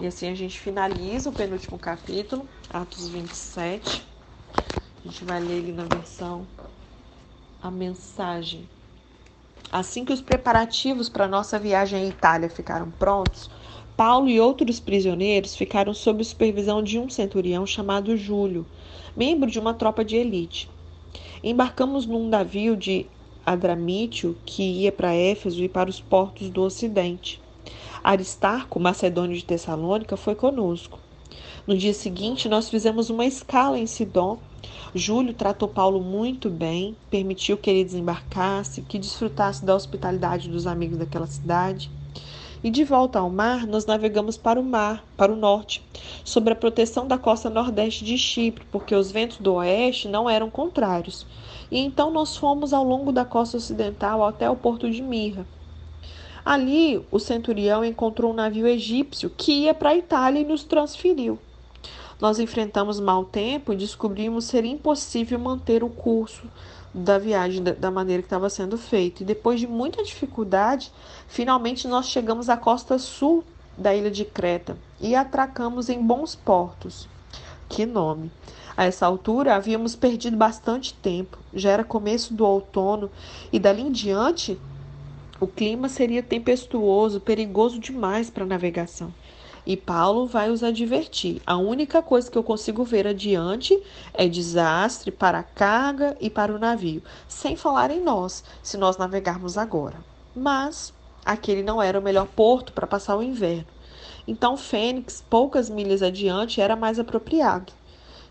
E 0.00 0.06
assim 0.06 0.28
a 0.28 0.34
gente 0.34 0.58
finaliza 0.58 1.28
o 1.28 1.32
penúltimo 1.32 1.78
capítulo, 1.78 2.48
Atos 2.72 3.08
27. 3.08 4.02
A 5.04 5.08
gente 5.08 5.24
vai 5.24 5.38
ler 5.38 5.58
ele 5.58 5.72
na 5.72 5.84
versão 5.84 6.46
A 7.60 7.70
Mensagem. 7.70 8.66
Assim 9.70 10.02
que 10.02 10.12
os 10.12 10.22
preparativos 10.22 11.10
para 11.10 11.28
nossa 11.28 11.58
viagem 11.58 12.00
à 12.00 12.06
Itália 12.06 12.48
ficaram 12.48 12.90
prontos, 12.90 13.50
Paulo 13.94 14.30
e 14.30 14.40
outros 14.40 14.80
prisioneiros 14.80 15.54
ficaram 15.54 15.92
sob 15.92 16.24
supervisão 16.24 16.82
de 16.82 16.98
um 16.98 17.10
centurião 17.10 17.66
chamado 17.66 18.16
Júlio, 18.16 18.64
membro 19.14 19.50
de 19.50 19.58
uma 19.58 19.74
tropa 19.74 20.02
de 20.02 20.16
elite. 20.16 20.70
Embarcamos 21.44 22.06
num 22.06 22.26
navio 22.26 22.74
de 22.74 23.06
Adramítio 23.44 24.38
que 24.46 24.62
ia 24.62 24.90
para 24.90 25.12
Éfeso 25.12 25.62
e 25.62 25.68
para 25.68 25.90
os 25.90 26.00
portos 26.00 26.48
do 26.48 26.62
Ocidente. 26.62 27.42
Aristarco, 28.02 28.80
macedônio 28.80 29.36
de 29.36 29.44
Tessalônica, 29.44 30.16
foi 30.16 30.34
conosco. 30.34 30.98
No 31.66 31.76
dia 31.76 31.92
seguinte, 31.92 32.48
nós 32.48 32.68
fizemos 32.68 33.10
uma 33.10 33.26
escala 33.26 33.78
em 33.78 33.86
Sidon. 33.86 34.38
Júlio 34.94 35.34
tratou 35.34 35.68
Paulo 35.68 36.00
muito 36.00 36.48
bem, 36.50 36.96
permitiu 37.10 37.56
que 37.56 37.70
ele 37.70 37.84
desembarcasse, 37.84 38.82
que 38.82 38.98
desfrutasse 38.98 39.64
da 39.64 39.74
hospitalidade 39.74 40.48
dos 40.48 40.66
amigos 40.66 40.98
daquela 40.98 41.26
cidade. 41.26 41.90
E 42.62 42.70
de 42.70 42.84
volta 42.84 43.18
ao 43.18 43.30
mar, 43.30 43.66
nós 43.66 43.86
navegamos 43.86 44.36
para 44.36 44.60
o 44.60 44.64
mar, 44.64 45.04
para 45.16 45.32
o 45.32 45.36
norte, 45.36 45.82
sob 46.24 46.50
a 46.50 46.54
proteção 46.54 47.06
da 47.06 47.16
costa 47.16 47.48
nordeste 47.48 48.04
de 48.04 48.18
Chipre, 48.18 48.66
porque 48.70 48.94
os 48.94 49.10
ventos 49.10 49.38
do 49.38 49.54
oeste 49.54 50.08
não 50.08 50.28
eram 50.28 50.50
contrários. 50.50 51.26
E 51.70 51.78
então 51.78 52.10
nós 52.10 52.36
fomos 52.36 52.72
ao 52.72 52.84
longo 52.84 53.12
da 53.12 53.24
costa 53.24 53.56
ocidental 53.56 54.24
até 54.24 54.50
o 54.50 54.56
porto 54.56 54.90
de 54.90 55.00
Mirra. 55.00 55.46
Ali, 56.44 57.04
o 57.10 57.18
centurião 57.18 57.84
encontrou 57.84 58.32
um 58.32 58.34
navio 58.34 58.66
egípcio 58.66 59.30
que 59.30 59.64
ia 59.64 59.74
para 59.74 59.90
a 59.90 59.96
Itália 59.96 60.40
e 60.40 60.44
nos 60.44 60.64
transferiu. 60.64 61.38
Nós 62.20 62.38
enfrentamos 62.38 63.00
mau 63.00 63.24
tempo 63.24 63.72
e 63.72 63.76
descobrimos 63.76 64.44
ser 64.44 64.64
impossível 64.64 65.38
manter 65.38 65.82
o 65.82 65.88
curso 65.88 66.42
da 66.92 67.18
viagem 67.18 67.62
da 67.62 67.90
maneira 67.90 68.22
que 68.22 68.26
estava 68.26 68.50
sendo 68.50 68.76
feito. 68.76 69.22
E 69.22 69.26
depois 69.26 69.60
de 69.60 69.66
muita 69.66 70.02
dificuldade, 70.02 70.92
finalmente 71.28 71.88
nós 71.88 72.06
chegamos 72.06 72.48
à 72.48 72.56
costa 72.56 72.98
sul 72.98 73.44
da 73.76 73.94
ilha 73.94 74.10
de 74.10 74.24
Creta 74.24 74.76
e 75.00 75.14
atracamos 75.14 75.88
em 75.88 76.02
bons 76.02 76.34
portos. 76.34 77.08
Que 77.68 77.86
nome! 77.86 78.30
A 78.76 78.84
essa 78.84 79.06
altura 79.06 79.54
havíamos 79.54 79.94
perdido 79.94 80.36
bastante 80.36 80.94
tempo, 80.94 81.38
já 81.52 81.70
era 81.70 81.84
começo 81.84 82.34
do 82.34 82.46
outono 82.46 83.10
e 83.52 83.58
dali 83.58 83.82
em 83.82 83.92
diante 83.92 84.58
o 85.40 85.46
clima 85.46 85.88
seria 85.88 86.22
tempestuoso, 86.22 87.18
perigoso 87.18 87.78
demais 87.78 88.28
para 88.28 88.44
a 88.44 88.46
navegação. 88.46 89.12
E 89.66 89.74
Paulo 89.74 90.26
vai 90.26 90.50
os 90.50 90.62
advertir. 90.62 91.40
A 91.46 91.56
única 91.56 92.02
coisa 92.02 92.30
que 92.30 92.36
eu 92.36 92.42
consigo 92.42 92.84
ver 92.84 93.06
adiante 93.06 93.80
é 94.12 94.28
desastre 94.28 95.10
para 95.10 95.38
a 95.38 95.42
carga 95.42 96.14
e 96.20 96.28
para 96.28 96.54
o 96.54 96.58
navio, 96.58 97.02
sem 97.26 97.56
falar 97.56 97.90
em 97.90 98.02
nós, 98.02 98.44
se 98.62 98.76
nós 98.76 98.98
navegarmos 98.98 99.56
agora. 99.56 99.96
Mas 100.36 100.92
aquele 101.24 101.62
não 101.62 101.80
era 101.80 101.98
o 101.98 102.02
melhor 102.02 102.26
porto 102.26 102.74
para 102.74 102.86
passar 102.86 103.16
o 103.16 103.22
inverno. 103.22 103.66
Então 104.28 104.58
Fênix, 104.58 105.24
poucas 105.28 105.70
milhas 105.70 106.02
adiante, 106.02 106.60
era 106.60 106.76
mais 106.76 106.98
apropriado. 106.98 107.72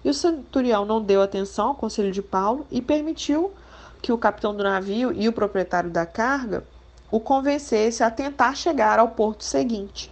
E 0.06 0.10
o 0.10 0.13
centurião 0.13 0.86
não 0.86 1.02
deu 1.02 1.24
atenção 1.24 1.69
ao 1.69 1.76
conselho 1.76 2.12
de 2.12 2.22
Paulo 2.22 2.67
e 2.72 2.82
permitiu 2.82 3.52
que 4.02 4.12
o 4.12 4.17
capitão 4.17 4.56
do 4.56 4.63
navio 4.63 5.12
e 5.12 5.28
o 5.28 5.34
proprietário 5.34 5.89
da 5.89 6.06
carga 6.06 6.63
o 7.12 7.19
convencesse 7.19 8.04
a 8.04 8.12
tentar 8.12 8.56
chegar 8.56 9.00
ao 9.00 9.10
porto 9.10 9.43
seguinte. 9.43 10.12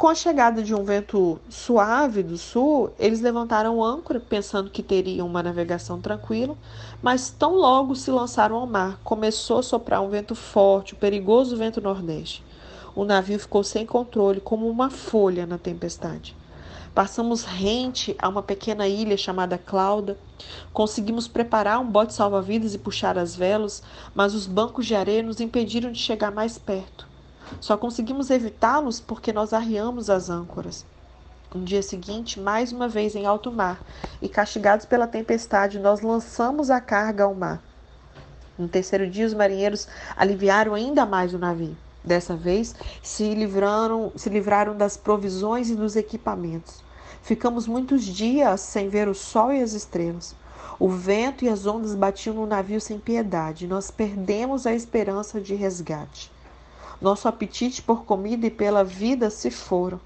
Com 0.00 0.08
a 0.08 0.14
chegada 0.14 0.62
de 0.62 0.74
um 0.74 0.82
vento 0.82 1.38
suave 1.50 2.22
do 2.22 2.38
sul, 2.38 2.90
eles 2.98 3.20
levantaram 3.20 3.84
âncora, 3.84 4.18
pensando 4.18 4.70
que 4.70 4.82
teriam 4.82 5.26
uma 5.26 5.42
navegação 5.42 6.00
tranquila, 6.00 6.56
mas 7.02 7.28
tão 7.28 7.54
logo 7.54 7.94
se 7.94 8.10
lançaram 8.10 8.56
ao 8.56 8.66
mar, 8.66 8.98
começou 9.04 9.58
a 9.58 9.62
soprar 9.62 10.00
um 10.00 10.08
vento 10.08 10.34
forte, 10.34 10.94
o 10.94 10.96
perigoso 10.96 11.54
vento 11.54 11.82
nordeste. 11.82 12.42
O 12.94 13.04
navio 13.04 13.38
ficou 13.38 13.62
sem 13.62 13.84
controle, 13.84 14.40
como 14.40 14.70
uma 14.70 14.88
folha 14.88 15.46
na 15.46 15.58
tempestade. 15.58 16.34
Passamos 16.94 17.44
rente 17.44 18.16
a 18.18 18.28
uma 18.28 18.42
pequena 18.42 18.88
ilha 18.88 19.16
chamada 19.16 19.58
Clauda. 19.58 20.18
Conseguimos 20.72 21.26
preparar 21.26 21.78
um 21.80 21.90
bote 21.90 22.14
salva-vidas 22.14 22.74
e 22.74 22.78
puxar 22.78 23.18
as 23.18 23.34
velas, 23.34 23.82
mas 24.14 24.34
os 24.34 24.46
bancos 24.46 24.86
de 24.86 24.94
areia 24.94 25.22
nos 25.22 25.40
impediram 25.40 25.90
de 25.90 25.98
chegar 25.98 26.30
mais 26.30 26.58
perto. 26.58 27.08
Só 27.60 27.76
conseguimos 27.76 28.30
evitá-los 28.30 29.00
porque 29.00 29.32
nós 29.32 29.52
arriamos 29.52 30.08
as 30.08 30.30
âncoras. 30.30 30.84
No 31.52 31.64
dia 31.64 31.82
seguinte, 31.82 32.38
mais 32.38 32.70
uma 32.70 32.86
vez 32.86 33.16
em 33.16 33.26
alto 33.26 33.50
mar, 33.50 33.80
e 34.22 34.28
castigados 34.28 34.86
pela 34.86 35.06
tempestade, 35.06 35.80
nós 35.80 36.00
lançamos 36.00 36.70
a 36.70 36.80
carga 36.80 37.24
ao 37.24 37.34
mar. 37.34 37.60
No 38.56 38.68
terceiro 38.68 39.08
dia, 39.08 39.26
os 39.26 39.34
marinheiros 39.34 39.88
aliviaram 40.16 40.74
ainda 40.74 41.04
mais 41.04 41.34
o 41.34 41.38
navio. 41.38 41.76
Dessa 42.04 42.36
vez, 42.36 42.74
se 43.02 43.34
livraram, 43.34 44.12
se 44.14 44.28
livraram 44.28 44.76
das 44.76 44.96
provisões 44.96 45.70
e 45.70 45.74
dos 45.74 45.96
equipamentos. 45.96 46.84
Ficamos 47.22 47.66
muitos 47.66 48.04
dias 48.04 48.60
sem 48.60 48.88
ver 48.88 49.08
o 49.08 49.14
sol 49.14 49.52
e 49.52 49.62
as 49.62 49.72
estrelas. 49.72 50.34
O 50.78 50.88
vento 50.88 51.44
e 51.44 51.48
as 51.48 51.66
ondas 51.66 51.94
batiam 51.94 52.34
no 52.34 52.46
navio 52.46 52.80
sem 52.80 52.98
piedade. 52.98 53.66
Nós 53.66 53.90
perdemos 53.90 54.66
a 54.66 54.72
esperança 54.72 55.40
de 55.40 55.54
resgate. 55.54 56.32
Nosso 57.00 57.28
apetite 57.28 57.82
por 57.82 58.04
comida 58.04 58.46
e 58.46 58.50
pela 58.50 58.82
vida 58.82 59.30
se 59.30 59.50
foram. 59.50 60.00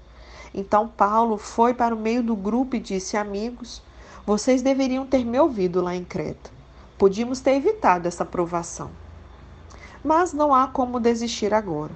Então 0.53 0.87
Paulo 0.87 1.37
foi 1.37 1.73
para 1.73 1.95
o 1.95 1.99
meio 1.99 2.23
do 2.23 2.35
grupo 2.35 2.75
e 2.75 2.79
disse: 2.79 3.17
Amigos, 3.17 3.81
vocês 4.25 4.61
deveriam 4.61 5.05
ter 5.05 5.25
me 5.25 5.39
ouvido 5.39 5.81
lá 5.81 5.95
em 5.95 6.03
Creta. 6.03 6.49
Podíamos 6.97 7.41
ter 7.41 7.51
evitado 7.55 8.07
essa 8.07 8.23
provação. 8.23 8.89
Mas 10.03 10.33
não 10.33 10.53
há 10.53 10.67
como 10.67 10.99
desistir 10.99 11.53
agora. 11.53 11.91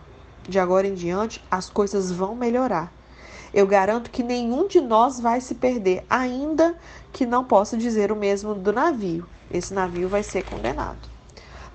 De 0.48 0.60
agora 0.60 0.88
em 0.88 0.94
diante, 0.94 1.44
as 1.50 1.70
coisas 1.70 2.12
vão 2.12 2.36
melhorar. 2.36 2.92
Eu 3.54 3.66
garanto 3.66 4.12
que 4.12 4.22
nenhum 4.22 4.68
de 4.68 4.80
nós 4.80 5.20
vai 5.20 5.42
se 5.42 5.56
perder, 5.56 6.06
ainda 6.10 6.76
que 7.12 7.26
não 7.26 7.44
possa 7.44 7.76
dizer 7.78 8.12
o 8.12 8.16
mesmo 8.16 8.54
do 8.54 8.72
navio. 8.72 9.28
Esse 9.52 9.74
navio 9.74 10.08
vai 10.08 10.22
ser 10.22 10.44
condenado. 10.44 11.10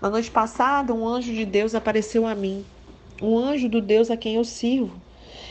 Na 0.01 0.09
noite 0.09 0.31
passada, 0.31 0.95
um 0.95 1.07
anjo 1.07 1.33
de 1.33 1.45
Deus 1.45 1.75
apareceu 1.75 2.27
a 2.27 2.35
mim, 2.35 2.65
um 3.21 3.37
anjo 3.37 3.69
do 3.69 3.81
Deus 3.81 4.11
a 4.11 4.17
quem 4.17 4.37
eu 4.37 4.45
sirvo, 4.45 5.01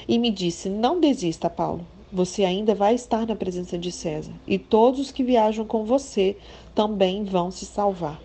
e 0.07 0.17
me 0.17 0.29
disse: 0.29 0.69
Não 0.69 0.99
desista, 0.99 1.49
Paulo. 1.49 1.85
Você 2.11 2.45
ainda 2.45 2.75
vai 2.75 2.93
estar 2.93 3.25
na 3.25 3.35
presença 3.35 3.77
de 3.77 3.91
César, 3.91 4.33
e 4.45 4.59
todos 4.59 4.99
os 4.99 5.11
que 5.11 5.23
viajam 5.23 5.65
com 5.65 5.83
você 5.83 6.37
também 6.75 7.23
vão 7.23 7.49
se 7.49 7.65
salvar. 7.65 8.21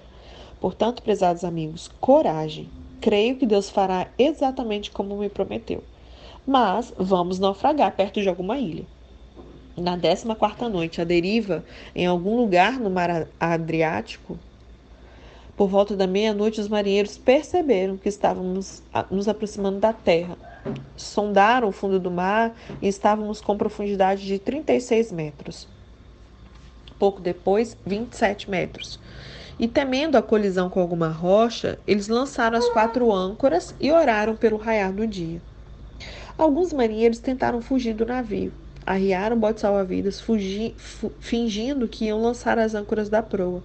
Portanto, 0.61 1.03
prezados 1.03 1.43
amigos, 1.43 1.89
coragem. 2.01 2.69
Creio 3.01 3.37
que 3.37 3.47
Deus 3.47 3.71
fará 3.71 4.09
exatamente 4.19 4.91
como 4.91 5.17
me 5.17 5.31
prometeu. 5.31 5.83
Mas 6.49 6.95
vamos 6.97 7.39
naufragar 7.39 7.93
perto 7.95 8.23
de 8.23 8.29
alguma 8.31 8.57
ilha. 8.57 8.87
Na 9.77 9.99
décima 9.99 10.35
quarta 10.35 10.67
noite, 10.67 10.99
a 10.99 11.05
deriva, 11.05 11.63
em 11.95 12.07
algum 12.07 12.39
lugar 12.39 12.81
no 12.81 12.89
mar 12.89 13.29
Adriático, 13.39 14.39
por 15.55 15.69
volta 15.69 15.95
da 15.95 16.07
meia-noite, 16.07 16.59
os 16.59 16.67
marinheiros 16.67 17.19
perceberam 17.19 17.99
que 17.99 18.09
estávamos 18.09 18.83
nos 19.11 19.29
aproximando 19.29 19.79
da 19.79 19.93
terra. 19.93 20.39
Sondaram 20.97 21.69
o 21.69 21.73
fundo 21.73 22.01
do 22.01 22.11
mar 22.11 22.57
e 22.81 22.89
estávamos 22.89 23.43
com 23.43 23.59
profundidade 23.59 24.25
de 24.25 24.39
36 24.39 25.13
metros. 25.13 25.69
Pouco 26.99 27.21
depois, 27.21 27.77
27 27.85 28.49
metros. 28.49 28.99
E 29.59 29.69
temendo 29.69 30.17
a 30.17 30.23
colisão 30.23 30.71
com 30.71 30.81
alguma 30.81 31.09
rocha, 31.09 31.79
eles 31.87 32.09
lançaram 32.09 32.57
as 32.57 32.71
quatro 32.71 33.13
âncoras 33.13 33.75
e 33.79 33.93
oraram 33.93 34.35
pelo 34.35 34.57
raiar 34.57 34.95
do 34.95 35.07
dia. 35.07 35.43
Alguns 36.39 36.73
marinheiros 36.73 37.19
tentaram 37.19 37.61
fugir 37.61 37.95
do 37.95 38.07
navio. 38.07 38.53
Arriaram 38.87 39.37
botes 39.37 39.61
salva-vidas, 39.61 40.23
fingindo 41.19 41.89
que 41.89 42.05
iam 42.05 42.23
lançar 42.23 42.61
as 42.61 42.77
âncoras 42.77 43.09
da 43.09 43.21
proa. 43.21 43.61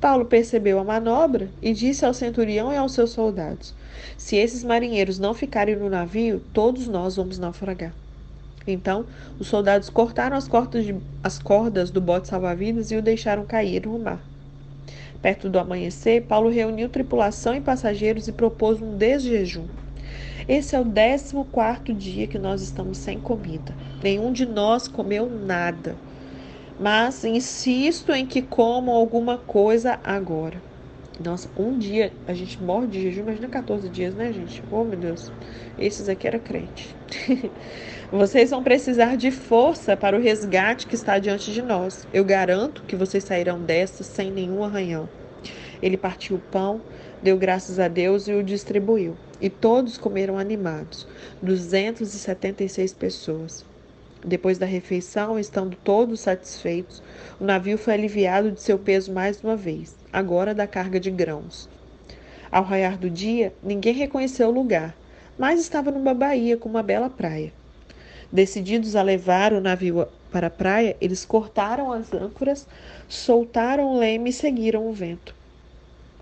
Paulo 0.00 0.24
percebeu 0.24 0.80
a 0.80 0.84
manobra 0.84 1.48
e 1.62 1.72
disse 1.72 2.04
ao 2.04 2.12
centurião 2.12 2.72
e 2.72 2.76
aos 2.76 2.94
seus 2.94 3.10
soldados: 3.10 3.72
Se 4.18 4.34
esses 4.34 4.64
marinheiros 4.64 5.20
não 5.20 5.32
ficarem 5.34 5.76
no 5.76 5.88
navio, 5.88 6.42
todos 6.52 6.88
nós 6.88 7.14
vamos 7.14 7.38
naufragar. 7.38 7.94
Então, 8.66 9.06
os 9.38 9.46
soldados 9.46 9.88
cortaram 9.88 10.36
as 10.36 10.48
cordas, 10.48 10.84
de, 10.84 10.96
as 11.22 11.38
cordas 11.38 11.92
do 11.92 12.00
bote 12.00 12.26
salva-vidas 12.26 12.90
e 12.90 12.96
o 12.96 13.02
deixaram 13.02 13.44
cair 13.44 13.86
no 13.86 13.96
mar. 14.00 14.20
Perto 15.22 15.48
do 15.48 15.60
amanhecer, 15.60 16.22
Paulo 16.22 16.50
reuniu 16.50 16.88
tripulação 16.88 17.54
e 17.54 17.60
passageiros 17.60 18.26
e 18.26 18.32
propôs 18.32 18.82
um 18.82 18.96
desjejum. 18.96 19.66
Esse 20.50 20.74
é 20.74 20.80
o 20.80 20.84
décimo 20.84 21.44
quarto 21.44 21.94
dia 21.94 22.26
que 22.26 22.36
nós 22.36 22.60
estamos 22.60 22.98
sem 22.98 23.20
comida. 23.20 23.72
Nenhum 24.02 24.32
de 24.32 24.44
nós 24.44 24.88
comeu 24.88 25.30
nada. 25.30 25.94
Mas 26.76 27.24
insisto 27.24 28.10
em 28.10 28.26
que 28.26 28.42
comam 28.42 28.92
alguma 28.92 29.38
coisa 29.38 30.00
agora. 30.02 30.60
Nossa, 31.24 31.48
um 31.56 31.78
dia 31.78 32.12
a 32.26 32.34
gente 32.34 32.60
morre 32.60 32.88
de 32.88 33.00
jejum, 33.00 33.20
imagina 33.20 33.46
14 33.46 33.88
dias, 33.90 34.12
né, 34.12 34.32
gente? 34.32 34.60
Oh, 34.72 34.82
meu 34.82 34.98
Deus. 34.98 35.30
Esses 35.78 36.08
aqui 36.08 36.26
era 36.26 36.40
crente. 36.40 36.96
vocês 38.10 38.50
vão 38.50 38.64
precisar 38.64 39.16
de 39.16 39.30
força 39.30 39.96
para 39.96 40.18
o 40.18 40.20
resgate 40.20 40.88
que 40.88 40.96
está 40.96 41.20
diante 41.20 41.52
de 41.52 41.62
nós. 41.62 42.08
Eu 42.12 42.24
garanto 42.24 42.82
que 42.88 42.96
vocês 42.96 43.22
sairão 43.22 43.60
desta 43.60 44.02
sem 44.02 44.32
nenhum 44.32 44.64
arranhão. 44.64 45.08
Ele 45.80 45.96
partiu 45.96 46.36
o 46.36 46.40
pão, 46.40 46.80
deu 47.22 47.36
graças 47.36 47.78
a 47.78 47.88
Deus 47.88 48.28
e 48.28 48.32
o 48.32 48.42
distribuiu. 48.42 49.16
E 49.40 49.48
todos 49.48 49.96
comeram 49.96 50.38
animados, 50.38 51.06
276 51.42 52.92
pessoas. 52.92 53.64
Depois 54.24 54.58
da 54.58 54.66
refeição, 54.66 55.38
estando 55.38 55.76
todos 55.82 56.20
satisfeitos, 56.20 57.02
o 57.40 57.44
navio 57.44 57.78
foi 57.78 57.94
aliviado 57.94 58.50
de 58.50 58.60
seu 58.60 58.78
peso 58.78 59.12
mais 59.12 59.42
uma 59.42 59.56
vez, 59.56 59.96
agora 60.12 60.54
da 60.54 60.66
carga 60.66 61.00
de 61.00 61.10
grãos. 61.10 61.68
Ao 62.52 62.62
raiar 62.62 62.98
do 62.98 63.08
dia, 63.08 63.54
ninguém 63.62 63.94
reconheceu 63.94 64.48
o 64.48 64.52
lugar, 64.52 64.94
mas 65.38 65.58
estava 65.60 65.90
numa 65.90 66.12
baía 66.12 66.56
com 66.56 66.68
uma 66.68 66.82
bela 66.82 67.08
praia. 67.08 67.52
Decididos 68.30 68.94
a 68.94 69.02
levar 69.02 69.54
o 69.54 69.60
navio 69.60 70.06
para 70.30 70.48
a 70.48 70.50
praia, 70.50 70.96
eles 71.00 71.24
cortaram 71.24 71.90
as 71.90 72.12
âncoras, 72.12 72.66
soltaram 73.08 73.86
o 73.88 73.98
leme 73.98 74.30
e 74.30 74.32
seguiram 74.34 74.86
o 74.86 74.92
vento. 74.92 75.39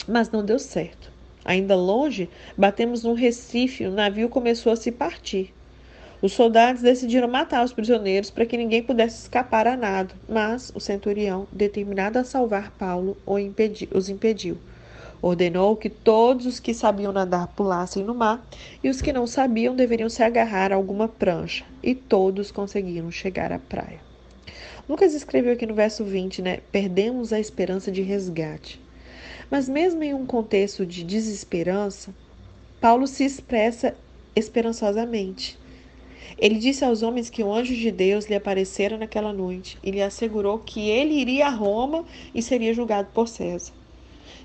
Mas 0.08 0.30
não 0.30 0.42
deu 0.42 0.58
certo. 0.58 1.12
Ainda 1.44 1.76
longe, 1.76 2.30
batemos 2.56 3.04
num 3.04 3.12
recife 3.12 3.84
e 3.84 3.86
o 3.86 3.92
navio 3.92 4.30
começou 4.30 4.72
a 4.72 4.76
se 4.76 4.90
partir. 4.90 5.54
Os 6.20 6.32
soldados 6.32 6.82
decidiram 6.82 7.28
matar 7.28 7.64
os 7.64 7.72
prisioneiros 7.72 8.30
para 8.30 8.44
que 8.44 8.56
ninguém 8.56 8.82
pudesse 8.82 9.22
escapar 9.22 9.66
a 9.66 9.76
nado, 9.76 10.14
mas 10.28 10.72
o 10.74 10.80
centurião, 10.80 11.46
determinado 11.52 12.18
a 12.18 12.24
salvar 12.24 12.72
Paulo, 12.72 13.16
os 13.26 14.08
impediu. 14.08 14.58
Ordenou 15.20 15.76
que 15.76 15.88
todos 15.88 16.46
os 16.46 16.58
que 16.58 16.72
sabiam 16.72 17.12
nadar 17.12 17.48
pulassem 17.48 18.02
no 18.02 18.14
mar 18.14 18.44
e 18.82 18.88
os 18.88 19.02
que 19.02 19.12
não 19.12 19.26
sabiam 19.26 19.76
deveriam 19.76 20.08
se 20.08 20.22
agarrar 20.22 20.72
a 20.72 20.76
alguma 20.76 21.06
prancha, 21.06 21.64
e 21.82 21.94
todos 21.94 22.50
conseguiram 22.50 23.10
chegar 23.10 23.52
à 23.52 23.58
praia. 23.58 24.00
Lucas 24.88 25.12
escreveu 25.14 25.52
aqui 25.52 25.66
no 25.66 25.74
verso 25.74 26.04
20, 26.04 26.40
né? 26.42 26.60
Perdemos 26.72 27.32
a 27.32 27.38
esperança 27.38 27.92
de 27.92 28.00
resgate. 28.02 28.80
Mas 29.50 29.68
mesmo 29.68 30.02
em 30.02 30.12
um 30.12 30.26
contexto 30.26 30.84
de 30.84 31.02
desesperança, 31.02 32.14
Paulo 32.80 33.06
se 33.06 33.24
expressa 33.24 33.96
esperançosamente. 34.36 35.58
Ele 36.38 36.56
disse 36.56 36.84
aos 36.84 37.02
homens 37.02 37.30
que 37.30 37.42
o 37.42 37.52
anjo 37.52 37.74
de 37.74 37.90
Deus 37.90 38.26
lhe 38.26 38.34
aparecera 38.34 38.98
naquela 38.98 39.32
noite 39.32 39.78
e 39.82 39.90
lhe 39.90 40.02
assegurou 40.02 40.58
que 40.58 40.88
ele 40.88 41.14
iria 41.14 41.46
a 41.46 41.50
Roma 41.50 42.04
e 42.34 42.42
seria 42.42 42.74
julgado 42.74 43.08
por 43.12 43.26
César. 43.26 43.72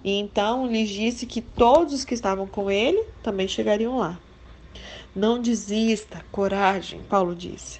E 0.03 0.19
então 0.19 0.67
lhes 0.67 0.89
disse 0.89 1.25
que 1.25 1.41
todos 1.41 1.93
os 1.93 2.05
que 2.05 2.13
estavam 2.13 2.47
com 2.47 2.71
ele 2.71 3.03
também 3.21 3.47
chegariam 3.47 3.97
lá. 3.97 4.19
Não 5.15 5.39
desista, 5.39 6.25
coragem, 6.31 7.01
Paulo 7.07 7.35
disse. 7.35 7.79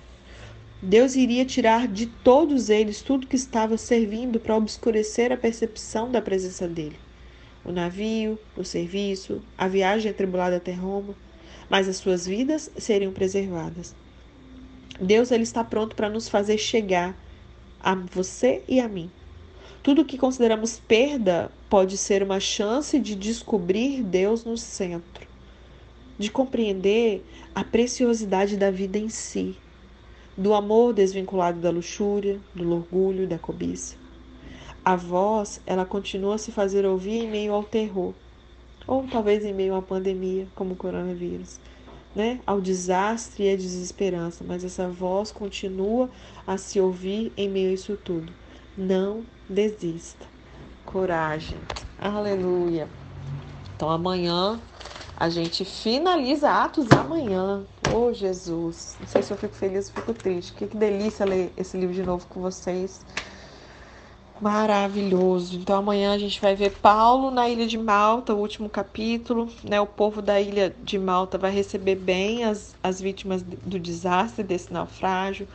Deus 0.82 1.16
iria 1.16 1.46
tirar 1.46 1.88
de 1.88 2.06
todos 2.06 2.70
eles 2.70 3.02
tudo 3.02 3.26
que 3.26 3.38
estava 3.38 3.78
servindo 3.78 4.40
para 4.40 4.56
obscurecer 4.56 5.32
a 5.32 5.38
percepção 5.38 6.12
da 6.12 6.22
presença 6.22 6.68
dele. 6.68 7.03
O 7.66 7.72
navio, 7.72 8.38
o 8.58 8.64
serviço, 8.64 9.42
a 9.58 9.68
viagem 9.68 10.12
atribulada 10.12 10.58
até 10.58 10.74
Roma, 10.74 11.16
mas 11.70 11.88
as 11.88 11.98
suas 11.98 12.26
vidas 12.26 12.70
seriam 12.78 13.14
preservadas. 13.14 13.96
Deus 15.00 15.32
ele 15.32 15.44
está 15.44 15.64
pronto 15.64 15.96
para 15.96 16.10
nos 16.10 16.28
fazer 16.30 16.58
chegar 16.58 17.18
a 17.80 17.96
você 17.96 18.64
e 18.68 18.80
a 18.80 18.88
mim. 18.88 19.10
Tudo 19.82 20.06
que 20.06 20.18
consideramos 20.18 20.80
perda 20.80 21.52
pode 21.70 21.98
ser 21.98 22.24
uma 22.24 22.40
chance 22.40 23.00
de 23.00 23.16
descobrir 23.16 24.04
Deus 24.04 24.46
no 24.46 24.58
centro, 24.58 25.28
de 26.18 26.30
compreender 26.30 27.26
a 27.54 27.64
preciosidade 27.64 28.56
da 28.56 28.72
vida 28.72 28.98
em 28.98 29.10
si, 29.10 29.58
do 30.38 30.54
amor 30.54 30.94
desvinculado 30.94 31.60
da 31.60 31.70
luxúria, 31.70 32.40
do 32.54 32.72
orgulho, 32.74 33.28
da 33.28 33.38
cobiça. 33.38 33.96
A 34.86 34.96
voz, 34.96 35.62
ela 35.66 35.86
continua 35.86 36.36
a 36.36 36.38
se 36.38 36.52
fazer 36.52 36.86
ouvir 36.86 37.24
em 37.24 37.30
meio 37.30 37.54
ao 37.54 37.64
terror, 37.64 38.14
ou 38.86 39.08
talvez 39.08 39.46
em 39.46 39.54
meio 39.54 39.76
à 39.76 39.82
pandemia, 39.82 40.48
como 40.56 40.74
o 40.74 40.78
coronavírus 40.78 41.60
né, 42.16 42.40
ao 42.46 42.62
desastre 42.62 43.44
e 43.44 43.54
à 43.54 43.56
desesperança, 43.56 44.44
mas 44.48 44.64
essa 44.64 44.88
voz 44.88 45.32
continua 45.32 46.10
a 46.46 46.58
se 46.58 46.80
ouvir 46.80 47.32
em 47.36 47.50
meio 47.50 47.72
a 47.72 47.74
isso 47.74 47.98
tudo. 47.98 48.32
Não 48.78 49.24
desista. 49.50 50.26
Coragem. 50.86 51.58
Aleluia. 52.00 52.88
Então 53.76 53.90
amanhã 53.90 54.60
a 55.18 55.30
gente 55.30 55.64
finaliza 55.66 56.50
Atos 56.50 56.92
amanhã. 56.92 57.64
Oh, 57.94 58.14
Jesus. 58.14 58.96
Não 59.00 59.08
sei 59.08 59.22
se 59.22 59.32
eu 59.32 59.38
fico 59.38 59.56
feliz 59.56 59.90
ou 59.90 60.02
fico 60.02 60.14
triste. 60.14 60.54
Que, 60.54 60.68
que 60.68 60.78
delícia 60.78 61.26
ler 61.26 61.52
esse 61.56 61.78
livro 61.78 61.94
de 61.94 62.04
novo 62.04 62.26
com 62.28 62.42
vocês 62.42 63.06
maravilhoso. 64.44 65.56
Então 65.56 65.78
amanhã 65.78 66.14
a 66.14 66.18
gente 66.18 66.40
vai 66.42 66.54
ver 66.54 66.74
Paulo 66.80 67.32
na 67.32 67.48
ilha 67.48 67.66
de 67.66 67.78
Malta, 67.78 68.34
o 68.34 68.40
último 68.40 68.68
capítulo, 68.68 69.50
né? 69.64 69.80
O 69.80 69.88
povo 69.88 70.22
da 70.22 70.40
ilha 70.40 70.76
de 70.84 71.00
Malta 71.00 71.38
vai 71.38 71.50
receber 71.50 71.96
bem 71.96 72.44
as, 72.44 72.76
as 72.84 73.00
vítimas 73.00 73.42
do 73.42 73.80
desastre 73.80 74.44
desse 74.44 74.74
naufrágio. 74.74 75.48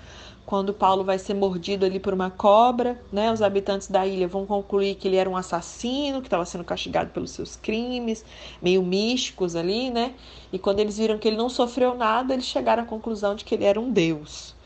Quando 0.47 0.73
Paulo 0.73 1.05
vai 1.05 1.19
ser 1.19 1.35
mordido 1.35 1.85
ali 1.85 2.01
por 2.01 2.15
uma 2.15 2.31
cobra, 2.31 2.99
né? 3.13 3.31
Os 3.31 3.43
habitantes 3.43 3.89
da 3.89 4.07
ilha 4.07 4.27
vão 4.27 4.47
concluir 4.47 4.95
que 4.95 5.07
ele 5.07 5.17
era 5.17 5.29
um 5.29 5.37
assassino, 5.37 6.23
que 6.23 6.27
estava 6.27 6.47
sendo 6.47 6.65
castigado 6.65 7.11
pelos 7.11 7.33
seus 7.33 7.57
crimes, 7.57 8.25
meio 8.63 8.83
místicos 8.83 9.55
ali, 9.55 9.91
né? 9.91 10.15
E 10.51 10.59
quando 10.59 10.81
eles 10.81 10.97
viram 10.97 11.19
que 11.19 11.29
ele 11.29 11.37
não 11.37 11.51
sofreu 11.51 11.95
nada, 11.95 12.33
eles 12.33 12.47
chegaram 12.47 12.85
à 12.85 12.87
conclusão 12.87 13.35
de 13.35 13.45
que 13.45 13.55
ele 13.55 13.65
era 13.65 13.79
um 13.79 13.91
deus. 13.93 14.57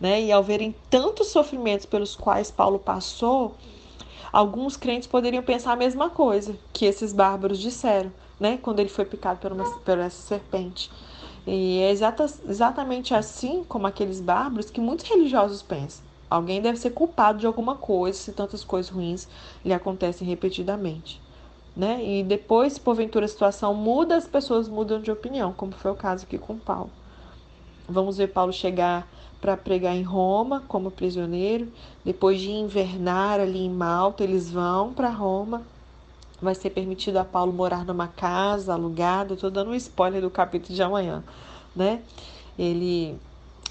Né? 0.00 0.22
E 0.22 0.32
ao 0.32 0.42
verem 0.42 0.74
tantos 0.88 1.28
sofrimentos 1.28 1.86
pelos 1.86 2.14
quais 2.14 2.50
Paulo 2.50 2.78
passou, 2.78 3.54
alguns 4.32 4.76
crentes 4.76 5.08
poderiam 5.08 5.42
pensar 5.42 5.72
a 5.72 5.76
mesma 5.76 6.10
coisa 6.10 6.56
que 6.72 6.84
esses 6.84 7.12
bárbaros 7.12 7.58
disseram, 7.58 8.12
né? 8.38 8.58
Quando 8.62 8.80
ele 8.80 8.88
foi 8.88 9.04
picado 9.04 9.40
por, 9.40 9.52
uma, 9.52 9.64
por 9.64 9.98
essa 9.98 10.22
serpente. 10.22 10.90
E 11.46 11.80
é 11.80 11.90
exata, 11.90 12.26
exatamente 12.46 13.14
assim 13.14 13.64
como 13.64 13.86
aqueles 13.86 14.20
bárbaros 14.20 14.70
que 14.70 14.80
muitos 14.80 15.08
religiosos 15.08 15.62
pensam. 15.62 16.04
Alguém 16.28 16.60
deve 16.60 16.78
ser 16.78 16.90
culpado 16.90 17.38
de 17.38 17.46
alguma 17.46 17.74
coisa 17.74 18.18
se 18.18 18.32
tantas 18.32 18.62
coisas 18.62 18.90
ruins 18.90 19.26
lhe 19.64 19.72
acontecem 19.72 20.28
repetidamente. 20.28 21.20
Né? 21.74 22.04
E 22.04 22.22
depois, 22.22 22.74
se 22.74 22.80
porventura 22.80 23.24
a 23.24 23.28
situação 23.28 23.72
muda, 23.72 24.16
as 24.16 24.26
pessoas 24.26 24.68
mudam 24.68 25.00
de 25.00 25.10
opinião, 25.10 25.52
como 25.52 25.72
foi 25.72 25.90
o 25.90 25.94
caso 25.94 26.24
aqui 26.24 26.36
com 26.36 26.58
Paulo. 26.58 26.90
Vamos 27.88 28.18
ver 28.18 28.28
Paulo 28.28 28.52
chegar 28.52 29.08
para 29.40 29.56
pregar 29.56 29.94
em 29.94 30.02
Roma 30.02 30.62
como 30.66 30.90
prisioneiro. 30.90 31.68
Depois 32.04 32.40
de 32.40 32.50
invernar 32.50 33.40
ali 33.40 33.60
em 33.60 33.70
Malta, 33.70 34.24
eles 34.24 34.50
vão 34.50 34.92
para 34.92 35.10
Roma. 35.10 35.62
Vai 36.40 36.54
ser 36.54 36.70
permitido 36.70 37.16
a 37.16 37.24
Paulo 37.24 37.52
morar 37.52 37.84
numa 37.84 38.08
casa 38.08 38.72
alugada. 38.72 39.34
Estou 39.34 39.50
dando 39.50 39.70
um 39.70 39.74
spoiler 39.74 40.22
do 40.22 40.30
capítulo 40.30 40.74
de 40.74 40.82
amanhã, 40.82 41.22
né? 41.74 42.00
Ele 42.58 43.18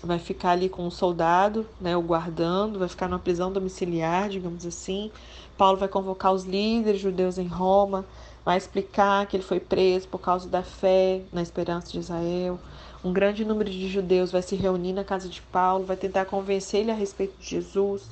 vai 0.03 0.19
ficar 0.19 0.51
ali 0.51 0.69
com 0.69 0.85
um 0.85 0.91
soldado, 0.91 1.65
né, 1.81 1.97
o 1.97 2.01
guardando, 2.01 2.79
vai 2.79 2.87
ficar 2.87 3.07
numa 3.07 3.19
prisão 3.19 3.51
domiciliar, 3.51 4.29
digamos 4.29 4.65
assim. 4.65 5.11
Paulo 5.57 5.77
vai 5.77 5.87
convocar 5.87 6.31
os 6.33 6.43
líderes 6.45 7.01
judeus 7.01 7.37
em 7.37 7.47
Roma, 7.47 8.05
vai 8.47 8.55
explicar 8.55 9.27
que 9.27 9.35
ele 9.35 9.43
foi 9.43 9.59
preso 9.59 10.07
por 10.07 10.19
causa 10.19 10.47
da 10.47 10.63
fé 10.63 11.21
na 11.33 11.41
esperança 11.41 11.91
de 11.91 11.99
Israel. 11.99 12.57
Um 13.03 13.11
grande 13.11 13.43
número 13.43 13.69
de 13.69 13.89
judeus 13.89 14.31
vai 14.31 14.41
se 14.41 14.55
reunir 14.55 14.93
na 14.93 15.03
casa 15.03 15.27
de 15.27 15.41
Paulo, 15.41 15.83
vai 15.83 15.97
tentar 15.97 16.23
convencer 16.23 16.79
ele 16.79 16.91
a 16.91 16.93
respeito 16.93 17.37
de 17.37 17.45
Jesus. 17.45 18.03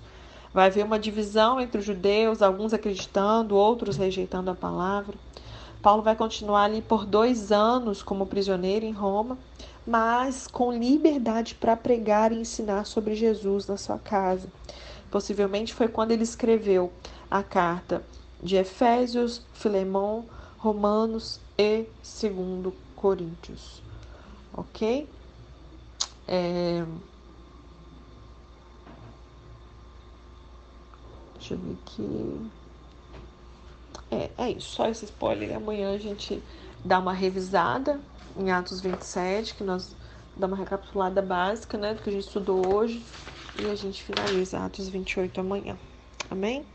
Vai 0.53 0.67
haver 0.67 0.83
uma 0.83 0.99
divisão 0.99 1.61
entre 1.61 1.79
os 1.79 1.85
judeus, 1.85 2.41
alguns 2.41 2.73
acreditando, 2.73 3.55
outros 3.55 3.95
rejeitando 3.95 4.51
a 4.51 4.55
palavra. 4.55 5.15
Paulo 5.81 6.03
vai 6.03 6.17
continuar 6.17 6.65
ali 6.65 6.81
por 6.81 7.05
dois 7.05 7.53
anos 7.53 8.03
como 8.03 8.25
prisioneiro 8.25 8.85
em 8.85 8.91
Roma, 8.91 9.37
mas 9.87 10.47
com 10.47 10.73
liberdade 10.73 11.55
para 11.55 11.77
pregar 11.77 12.33
e 12.33 12.41
ensinar 12.41 12.85
sobre 12.85 13.15
Jesus 13.15 13.67
na 13.67 13.77
sua 13.77 13.97
casa. 13.97 14.49
Possivelmente 15.09 15.73
foi 15.73 15.87
quando 15.87 16.11
ele 16.11 16.23
escreveu 16.23 16.91
a 17.31 17.41
carta 17.41 18.03
de 18.45 18.55
Efésios, 18.55 19.41
Filemão, 19.53 20.25
Romanos 20.57 21.41
e 21.57 21.85
2 22.21 22.73
Coríntios 22.95 23.83
ok? 24.55 25.07
É... 26.27 26.85
Deixa 31.35 31.53
eu 31.53 31.57
ver 31.59 31.77
aqui. 31.83 32.51
É, 34.09 34.31
é 34.37 34.51
isso, 34.51 34.69
só 34.69 34.87
esse 34.87 35.05
spoiler. 35.05 35.55
Amanhã 35.55 35.93
a 35.93 35.97
gente 35.97 36.41
dá 36.83 36.99
uma 36.99 37.13
revisada 37.13 37.99
em 38.37 38.51
Atos 38.51 38.81
27, 38.81 39.55
que 39.55 39.63
nós 39.63 39.95
dá 40.35 40.47
uma 40.47 40.57
recapitulada 40.57 41.21
básica, 41.21 41.77
né, 41.77 41.93
do 41.93 42.01
que 42.01 42.09
a 42.09 42.13
gente 42.13 42.25
estudou 42.25 42.73
hoje, 42.73 43.03
e 43.61 43.69
a 43.69 43.75
gente 43.75 44.03
finaliza 44.03 44.59
Atos 44.59 44.89
28 44.89 45.39
amanhã. 45.39 45.77
Amém? 46.29 46.65